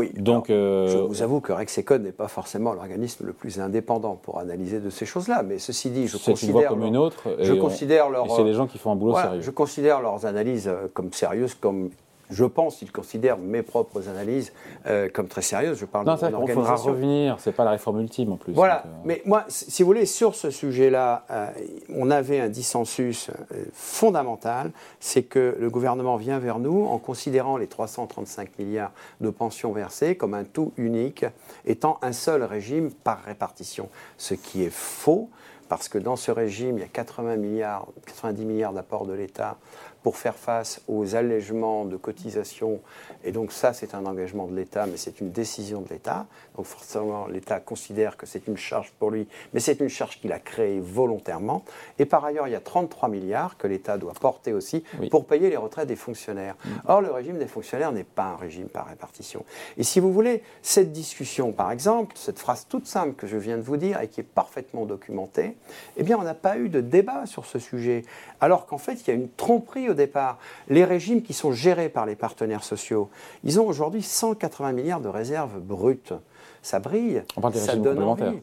Oui, 0.00 0.12
donc 0.16 0.48
euh, 0.48 0.88
je 0.88 0.96
vous 0.96 1.20
avoue 1.20 1.40
que 1.40 1.52
Rexecode 1.52 2.02
n'est 2.02 2.10
pas 2.10 2.28
forcément 2.28 2.72
l'organisme 2.72 3.26
le 3.26 3.34
plus 3.34 3.60
indépendant 3.60 4.14
pour 4.14 4.38
analyser 4.38 4.80
de 4.80 4.88
ces 4.88 5.04
choses-là, 5.04 5.42
mais 5.42 5.58
ceci 5.58 5.90
dit, 5.90 6.06
je 6.06 6.16
considère 6.16 6.70
comme 6.70 6.84
une 6.84 6.96
autre. 6.96 7.28
Je 7.38 7.52
considère 7.52 8.08
leur. 8.08 8.30
C'est 8.34 8.44
les 8.44 8.54
gens 8.54 8.66
qui 8.66 8.78
font 8.78 8.92
un 8.92 8.96
boulot 8.96 9.14
sérieux. 9.14 9.42
Je 9.42 9.50
considère 9.50 10.00
leurs 10.00 10.24
analyses 10.24 10.68
euh, 10.68 10.86
comme 10.94 11.12
sérieuses, 11.12 11.54
comme 11.54 11.90
je 12.30 12.44
pense 12.44 12.76
qu'ils 12.76 12.92
considèrent 12.92 13.38
mes 13.38 13.62
propres 13.62 14.08
analyses 14.08 14.52
euh, 14.86 15.08
comme 15.12 15.28
très 15.28 15.42
sérieuses. 15.42 15.78
Je 15.78 15.84
parle 15.84 16.06
non, 16.06 16.14
de 16.14 16.28
mon 16.28 16.46
faudra 16.46 16.76
revenir, 16.76 17.36
c'est 17.38 17.52
pas 17.52 17.64
la 17.64 17.72
réforme 17.72 18.00
ultime 18.00 18.32
en 18.32 18.36
plus. 18.36 18.52
Voilà, 18.52 18.84
euh, 18.86 18.88
mais 19.04 19.22
moi, 19.24 19.44
si 19.48 19.82
vous 19.82 19.86
voulez, 19.86 20.06
sur 20.06 20.34
ce 20.34 20.50
sujet-là, 20.50 21.24
euh, 21.30 21.48
on 21.94 22.10
avait 22.10 22.40
un 22.40 22.48
dissensus 22.48 23.30
fondamental, 23.72 24.70
c'est 25.00 25.22
que 25.22 25.56
le 25.58 25.70
gouvernement 25.70 26.16
vient 26.16 26.38
vers 26.38 26.58
nous 26.58 26.86
en 26.86 26.98
considérant 26.98 27.56
les 27.56 27.66
335 27.66 28.58
milliards 28.58 28.92
de 29.20 29.30
pensions 29.30 29.72
versées 29.72 30.16
comme 30.16 30.34
un 30.34 30.44
tout 30.44 30.72
unique, 30.76 31.24
étant 31.64 31.98
un 32.02 32.12
seul 32.12 32.42
régime 32.42 32.90
par 32.90 33.22
répartition, 33.22 33.88
ce 34.16 34.34
qui 34.34 34.62
est 34.64 34.72
faux 34.72 35.30
parce 35.70 35.88
que 35.88 35.98
dans 35.98 36.16
ce 36.16 36.32
régime, 36.32 36.78
il 36.78 36.80
y 36.80 36.84
a 36.84 36.88
80 36.88 37.36
milliards, 37.36 37.86
90 38.04 38.44
milliards 38.44 38.72
d'apports 38.72 39.06
de 39.06 39.12
l'État 39.12 39.56
pour 40.02 40.16
faire 40.16 40.36
face 40.36 40.80
aux 40.88 41.14
allègements 41.14 41.84
de 41.84 41.96
cotisations. 41.96 42.80
Et 43.24 43.32
donc 43.32 43.52
ça, 43.52 43.72
c'est 43.72 43.94
un 43.94 44.06
engagement 44.06 44.46
de 44.46 44.56
l'État, 44.56 44.86
mais 44.86 44.96
c'est 44.96 45.20
une 45.20 45.30
décision 45.30 45.80
de 45.82 45.88
l'État. 45.88 46.26
Donc 46.56 46.66
forcément, 46.66 47.26
l'État 47.26 47.60
considère 47.60 48.16
que 48.16 48.26
c'est 48.26 48.46
une 48.46 48.56
charge 48.56 48.92
pour 48.98 49.10
lui, 49.10 49.26
mais 49.52 49.60
c'est 49.60 49.80
une 49.80 49.88
charge 49.88 50.20
qu'il 50.20 50.32
a 50.32 50.38
créée 50.38 50.80
volontairement. 50.80 51.64
Et 51.98 52.06
par 52.06 52.24
ailleurs, 52.24 52.48
il 52.48 52.52
y 52.52 52.56
a 52.56 52.60
33 52.60 53.08
milliards 53.08 53.56
que 53.58 53.66
l'État 53.66 53.98
doit 53.98 54.14
porter 54.14 54.52
aussi 54.52 54.84
pour 55.10 55.26
payer 55.26 55.50
les 55.50 55.56
retraites 55.56 55.88
des 55.88 55.96
fonctionnaires. 55.96 56.56
Mm. 56.64 56.68
Or, 56.86 57.00
le 57.02 57.10
régime 57.10 57.38
des 57.38 57.46
fonctionnaires 57.46 57.92
n'est 57.92 58.04
pas 58.04 58.24
un 58.24 58.36
régime 58.36 58.68
par 58.68 58.86
répartition. 58.86 59.44
Et 59.76 59.82
si 59.82 60.00
vous 60.00 60.12
voulez, 60.12 60.42
cette 60.62 60.92
discussion, 60.92 61.52
par 61.52 61.70
exemple, 61.70 62.14
cette 62.16 62.38
phrase 62.38 62.66
toute 62.68 62.86
simple 62.86 63.14
que 63.14 63.26
je 63.26 63.36
viens 63.36 63.56
de 63.56 63.62
vous 63.62 63.76
dire 63.76 64.00
et 64.00 64.08
qui 64.08 64.20
est 64.20 64.24
parfaitement 64.24 64.86
documentée, 64.86 65.56
eh 65.96 66.02
bien, 66.02 66.18
on 66.18 66.22
n'a 66.22 66.34
pas 66.34 66.56
eu 66.56 66.68
de 66.68 66.80
débat 66.80 67.26
sur 67.26 67.46
ce 67.46 67.58
sujet. 67.58 68.02
Alors 68.40 68.66
qu'en 68.66 68.78
fait, 68.78 68.94
il 68.94 69.08
y 69.08 69.10
a 69.10 69.14
une 69.14 69.28
tromperie 69.28 69.89
au 69.90 69.94
départ. 69.94 70.38
Les 70.68 70.84
régimes 70.84 71.22
qui 71.22 71.34
sont 71.34 71.52
gérés 71.52 71.88
par 71.88 72.06
les 72.06 72.16
partenaires 72.16 72.64
sociaux, 72.64 73.10
ils 73.44 73.60
ont 73.60 73.66
aujourd'hui 73.66 74.02
180 74.02 74.72
milliards 74.72 75.00
de 75.00 75.08
réserves 75.08 75.58
brutes. 75.60 76.14
Ça 76.62 76.78
brille, 76.78 77.22
ça 77.54 77.76
donne 77.76 78.02
envie 78.02 78.42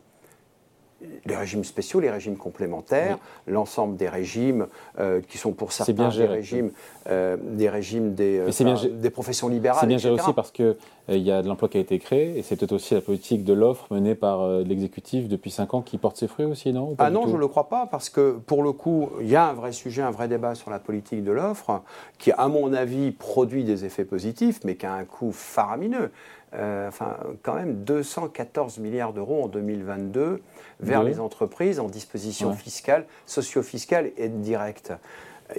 les 1.25 1.35
régimes 1.35 1.63
spéciaux, 1.63 1.99
les 1.99 2.09
régimes 2.09 2.37
complémentaires, 2.37 3.17
l'ensemble 3.45 3.97
des 3.97 4.09
régimes 4.09 4.67
euh, 4.99 5.21
qui 5.21 5.37
sont 5.37 5.51
pour 5.51 5.71
certains 5.71 5.93
bien 5.93 6.09
des 6.09 6.25
régimes, 6.25 6.71
euh, 7.07 7.37
des 7.39 7.69
régimes 7.69 8.13
des, 8.13 8.39
euh, 8.39 8.89
des 8.89 9.09
professions 9.09 9.47
libérales. 9.47 9.79
C'est 9.81 9.87
bien 9.87 9.97
géré 9.97 10.15
aussi 10.15 10.33
parce 10.33 10.51
qu'il 10.51 10.75
il 11.09 11.19
y 11.19 11.31
a 11.31 11.41
de 11.41 11.47
l'emploi 11.47 11.69
qui 11.69 11.77
a 11.77 11.81
été 11.81 11.99
créé 11.99 12.37
et 12.37 12.41
c'est 12.41 12.57
peut-être 12.57 12.73
aussi 12.73 12.93
la 12.93 13.01
politique 13.01 13.45
de 13.45 13.53
l'offre 13.53 13.87
menée 13.91 14.15
par 14.15 14.45
l'exécutif 14.59 15.29
depuis 15.29 15.51
5 15.51 15.73
ans 15.75 15.81
qui 15.81 15.97
porte 15.97 16.17
ses 16.17 16.27
fruits 16.27 16.45
aussi, 16.45 16.73
non? 16.73 16.95
Ah 16.97 17.09
non, 17.09 17.27
je 17.27 17.33
ne 17.33 17.39
le 17.39 17.47
crois 17.47 17.69
pas 17.69 17.85
parce 17.85 18.09
que 18.09 18.37
pour 18.45 18.63
le 18.63 18.73
coup, 18.73 19.09
il 19.21 19.29
y 19.29 19.35
a 19.35 19.47
un 19.47 19.53
vrai 19.53 19.71
sujet, 19.71 20.01
un 20.01 20.11
vrai 20.11 20.27
débat 20.27 20.55
sur 20.55 20.69
la 20.69 20.79
politique 20.79 21.23
de 21.23 21.31
l'offre 21.31 21.81
qui, 22.17 22.31
à 22.31 22.49
mon 22.49 22.73
avis, 22.73 23.11
produit 23.11 23.63
des 23.63 23.85
effets 23.85 24.03
positifs 24.03 24.59
mais 24.65 24.75
qui 24.75 24.85
a 24.85 24.93
un 24.93 25.05
coût 25.05 25.31
faramineux. 25.31 26.11
Enfin, 26.53 27.17
quand 27.43 27.55
même 27.55 27.83
214 27.83 28.79
milliards 28.79 29.13
d'euros 29.13 29.43
en 29.43 29.47
2022 29.47 30.41
vers 30.79 31.03
les 31.03 31.19
entreprises 31.19 31.79
en 31.79 31.88
disposition 31.88 32.53
fiscale, 32.53 33.05
socio-fiscale 33.25 34.12
et 34.17 34.29
directe. 34.29 34.93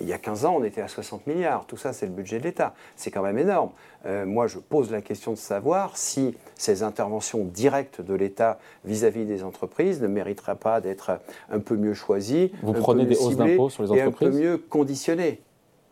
Il 0.00 0.06
y 0.06 0.12
a 0.12 0.18
15 0.18 0.44
ans, 0.44 0.56
on 0.58 0.64
était 0.64 0.82
à 0.82 0.88
60 0.88 1.26
milliards. 1.26 1.64
Tout 1.66 1.76
ça, 1.76 1.92
c'est 1.92 2.06
le 2.06 2.12
budget 2.12 2.38
de 2.38 2.44
l'État. 2.44 2.74
C'est 2.94 3.10
quand 3.10 3.22
même 3.22 3.38
énorme. 3.38 3.70
Euh, 4.06 4.26
moi, 4.26 4.46
je 4.46 4.58
pose 4.58 4.90
la 4.90 5.00
question 5.00 5.32
de 5.32 5.38
savoir 5.38 5.96
si 5.96 6.36
ces 6.56 6.82
interventions 6.82 7.44
directes 7.44 8.02
de 8.02 8.14
l'État 8.14 8.58
vis-à-vis 8.84 9.24
des 9.24 9.42
entreprises 9.42 10.02
ne 10.02 10.08
mériteraient 10.08 10.56
pas 10.56 10.80
d'être 10.80 11.18
un 11.50 11.60
peu 11.60 11.76
mieux 11.76 11.94
choisies. 11.94 12.52
Vous 12.62 12.74
prenez 12.74 13.06
des 13.06 13.16
hausses 13.16 13.36
d'impôts 13.36 13.70
sur 13.70 13.82
les 13.82 13.90
entreprises 13.90 14.28
Et 14.28 14.28
un 14.28 14.30
peu 14.30 14.38
mieux 14.38 14.58
conditionnées. 14.58 15.40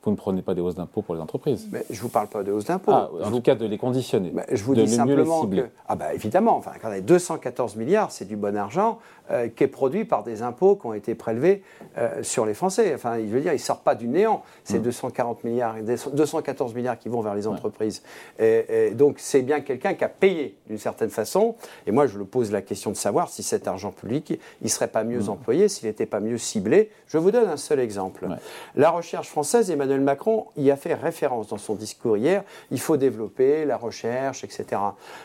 Vous 0.07 0.12
ne 0.12 0.16
prenez 0.16 0.40
pas 0.40 0.55
des 0.55 0.61
hausses 0.61 0.77
d'impôts 0.77 1.03
pour 1.03 1.16
les 1.16 1.21
entreprises. 1.21 1.69
Mais 1.73 1.85
je 1.90 1.97
ne 1.97 2.01
vous 2.03 2.09
parle 2.09 2.29
pas 2.29 2.45
de 2.45 2.53
hausses 2.53 2.66
d'impôts. 2.66 2.92
Ah, 2.92 3.11
en 3.25 3.31
tout 3.31 3.40
cas, 3.40 3.57
de 3.57 3.66
les 3.66 3.77
conditionner. 3.77 4.33
je 4.53 4.62
vous 4.62 4.77
dis 4.77 4.87
simplement 4.87 5.45
que. 5.47 5.69
Ah, 5.88 5.97
bah 5.97 6.14
évidemment, 6.14 6.57
enfin, 6.57 6.73
quand 6.81 6.90
214 6.97 7.75
milliards, 7.75 8.12
c'est 8.12 8.25
du 8.25 8.37
bon 8.37 8.57
argent 8.57 8.99
euh, 9.33 9.49
qui 9.49 9.64
est 9.64 9.69
produit 9.69 10.05
par 10.05 10.23
des 10.23 10.42
impôts 10.42 10.77
qui 10.77 10.87
ont 10.87 10.95
été 10.95 11.16
prélevés 11.16 11.64
euh, 11.99 12.23
sur 12.23 12.47
les 12.47 12.55
Français. 12.55 12.92
Enfin, 12.95 13.19
je 13.19 13.25
veux 13.25 13.40
dire, 13.40 13.53
il 13.53 13.57
ne 13.57 13.61
sort 13.61 13.81
pas 13.81 13.97
du 13.97 14.07
néant, 14.07 14.45
ces 14.62 14.79
240 14.79 15.42
mm. 15.42 15.49
milliards, 15.49 15.75
214 16.12 16.75
milliards 16.75 16.97
qui 16.97 17.09
vont 17.09 17.21
vers 17.21 17.35
les 17.35 17.49
entreprises. 17.49 18.05
Et, 18.38 18.92
donc, 18.95 19.16
c'est 19.19 19.42
bien 19.42 19.61
quelqu'un 19.62 19.95
qui 19.95 20.05
a 20.05 20.09
payé 20.09 20.57
d'une 20.69 20.79
certaine 20.79 21.11
façon. 21.11 21.57
Et 21.88 21.90
moi, 21.90 22.07
je 22.07 22.19
le 22.19 22.25
pose 22.25 22.53
la 22.53 22.62
question 22.62 22.92
de 22.92 22.97
savoir 22.97 23.29
si 23.29 23.42
cet 23.42 23.66
argent 23.66 23.90
public, 23.90 24.31
il 24.31 24.64
ne 24.64 24.69
serait 24.69 24.87
pas 24.87 25.03
mieux 25.03 25.23
mm. 25.23 25.29
employé, 25.29 25.69
s'il 25.69 25.88
n'était 25.88 26.07
pas 26.07 26.21
mieux 26.21 26.38
ciblé. 26.38 26.90
Je 27.09 27.19
vous 27.19 27.33
donne 27.33 27.49
un 27.49 27.57
seul 27.57 27.81
exemple. 27.81 28.29
La 28.77 28.90
recherche 28.90 29.29
française, 29.29 29.73
Emmanuel 29.73 29.95
Macron 30.00 30.46
y 30.56 30.70
a 30.70 30.76
fait 30.76 30.94
référence 30.94 31.48
dans 31.48 31.59
son 31.59 31.74
discours 31.74 32.16
hier. 32.16 32.44
Il 32.70 32.80
faut 32.80 32.96
développer 32.96 33.64
la 33.64 33.76
recherche, 33.76 34.44
etc. 34.44 34.80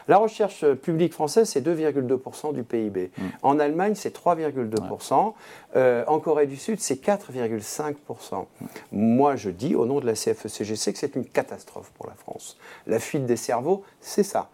La 0.08 0.18
recherche 0.18 0.66
publique 0.74 1.14
française, 1.14 1.50
c'est 1.50 1.62
2,2% 1.66 2.54
du 2.54 2.64
PIB. 2.64 3.12
Mm. 3.18 3.24
En 3.44 3.60
Allemagne, 3.60 3.96
c'est 3.96 4.16
3,2%. 4.16 5.34
Euh, 5.76 6.04
en 6.08 6.20
Corée 6.20 6.48
du 6.48 6.58
Sud, 6.58 6.80
c'est 6.80 7.04
4,5%. 7.04 8.46
Moi, 8.92 9.36
je 9.36 9.50
dis, 9.50 9.76
au 9.76 9.86
nom 9.86 10.00
de 10.00 10.06
la 10.06 10.14
CFECGC, 10.14 10.94
que 10.94 11.00
c'est 11.00 11.16
une 11.16 11.26
catastrophe 11.26 11.92
pour 11.98 12.08
la 12.08 12.14
France. 12.14 12.58
La 12.88 13.00
fuite 13.00 13.26
des 13.26 13.38
cerveaux, 13.38 13.84
c'est 14.00 14.24
ça 14.24 14.50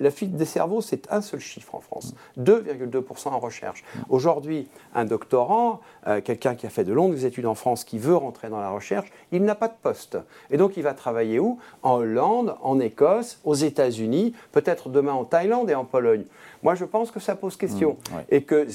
la 0.00 0.10
fuite 0.10 0.36
des 0.36 0.44
cerveaux, 0.44 0.80
c'est 0.80 1.10
un 1.12 1.20
seul 1.20 1.40
chiffre 1.40 1.74
en 1.74 1.80
France, 1.80 2.14
2,2% 2.38 3.28
en 3.28 3.38
recherche. 3.38 3.84
Aujourd'hui, 4.08 4.68
un 4.94 5.04
doctorant, 5.04 5.80
euh, 6.06 6.20
quelqu'un 6.20 6.54
qui 6.54 6.66
a 6.66 6.70
fait 6.70 6.84
de 6.84 6.92
longues 6.92 7.24
études 7.24 7.46
en 7.46 7.54
France, 7.54 7.84
qui 7.84 7.98
veut 7.98 8.16
rentrer 8.16 8.48
dans 8.48 8.60
la 8.60 8.70
recherche, 8.70 9.10
il 9.30 9.44
n'a 9.44 9.54
pas 9.54 9.68
de 9.68 9.74
poste. 9.80 10.18
Et 10.50 10.56
donc, 10.56 10.76
il 10.76 10.82
va 10.82 10.94
travailler 10.94 11.38
où? 11.38 11.58
En 11.82 11.94
Hollande, 11.94 12.56
en 12.62 12.80
Écosse, 12.80 13.38
aux 13.44 13.54
États-Unis, 13.54 14.34
peut-être 14.50 14.88
demain 14.88 15.12
en 15.12 15.24
Thaïlande 15.24 15.70
et 15.70 15.74
en 15.74 15.84
Pologne. 15.84 16.24
Moi, 16.62 16.74
je 16.74 16.84
pense 16.84 17.10
que 17.10 17.20
ça 17.20 17.34
pose 17.34 17.56
question. 17.56 17.92
Mmh, 17.92 18.16
et 18.30 18.42
que, 18.42 18.66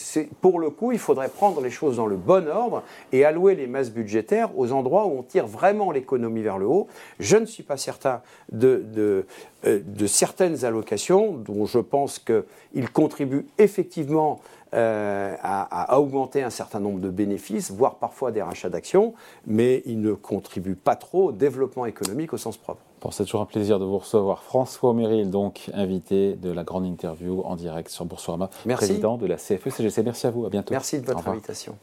pour 0.41 0.59
le 0.59 0.69
coup, 0.69 0.91
il 0.91 0.99
faudrait 0.99 1.29
prendre 1.29 1.61
les 1.61 1.69
choses 1.69 1.97
dans 1.97 2.05
le 2.05 2.17
bon 2.17 2.47
ordre 2.47 2.83
et 3.11 3.23
allouer 3.23 3.55
les 3.55 3.67
masses 3.67 3.91
budgétaires 3.91 4.49
aux 4.57 4.71
endroits 4.71 5.05
où 5.05 5.19
on 5.19 5.23
tire 5.23 5.47
vraiment 5.47 5.91
l'économie 5.91 6.41
vers 6.41 6.57
le 6.57 6.65
haut. 6.65 6.87
Je 7.19 7.37
ne 7.37 7.45
suis 7.45 7.63
pas 7.63 7.77
certain 7.77 8.21
de, 8.51 8.83
de, 8.93 9.25
euh, 9.65 9.79
de 9.85 10.07
certaines 10.07 10.65
allocations 10.65 11.33
dont 11.33 11.65
je 11.65 11.79
pense 11.79 12.19
qu'ils 12.19 12.89
contribuent 12.91 13.45
effectivement 13.57 14.39
euh, 14.73 15.33
à, 15.41 15.97
augmenter 15.97 16.43
un 16.43 16.49
certain 16.49 16.81
nombre 16.81 16.99
de 16.99 17.09
bénéfices, 17.09 17.71
voire 17.71 17.95
parfois 17.95 18.31
des 18.31 18.41
rachats 18.41 18.69
d'actions, 18.69 19.13
mais 19.45 19.81
ils 19.85 20.01
ne 20.01 20.11
contribuent 20.11 20.75
pas 20.75 20.97
trop 20.97 21.29
au 21.29 21.31
développement 21.31 21.85
économique 21.85 22.33
au 22.33 22.37
sens 22.37 22.57
propre. 22.57 22.81
Bon, 23.01 23.11
c'est 23.11 23.25
toujours 23.25 23.41
un 23.41 23.45
plaisir 23.45 23.79
de 23.79 23.85
vous 23.85 23.99
recevoir. 23.99 24.41
François 24.41 24.93
Méril, 24.93 25.29
donc 25.29 25.69
invité 25.73 26.33
de 26.33 26.51
la 26.51 26.63
grande 26.63 26.85
interview 26.85 27.41
en 27.45 27.55
direct 27.55 27.89
sur 27.89 28.05
Boursorama, 28.05 28.49
président 28.69 29.17
de 29.17 29.27
la 29.27 29.35
CFE-CGC. 29.35 30.03
Merci 30.03 30.27
à 30.27 30.31
vous, 30.31 30.45
à 30.45 30.49
bientôt. 30.49 30.71
Merci 30.71 30.99
de 30.99 31.05
votre 31.05 31.27
invitation. 31.27 31.77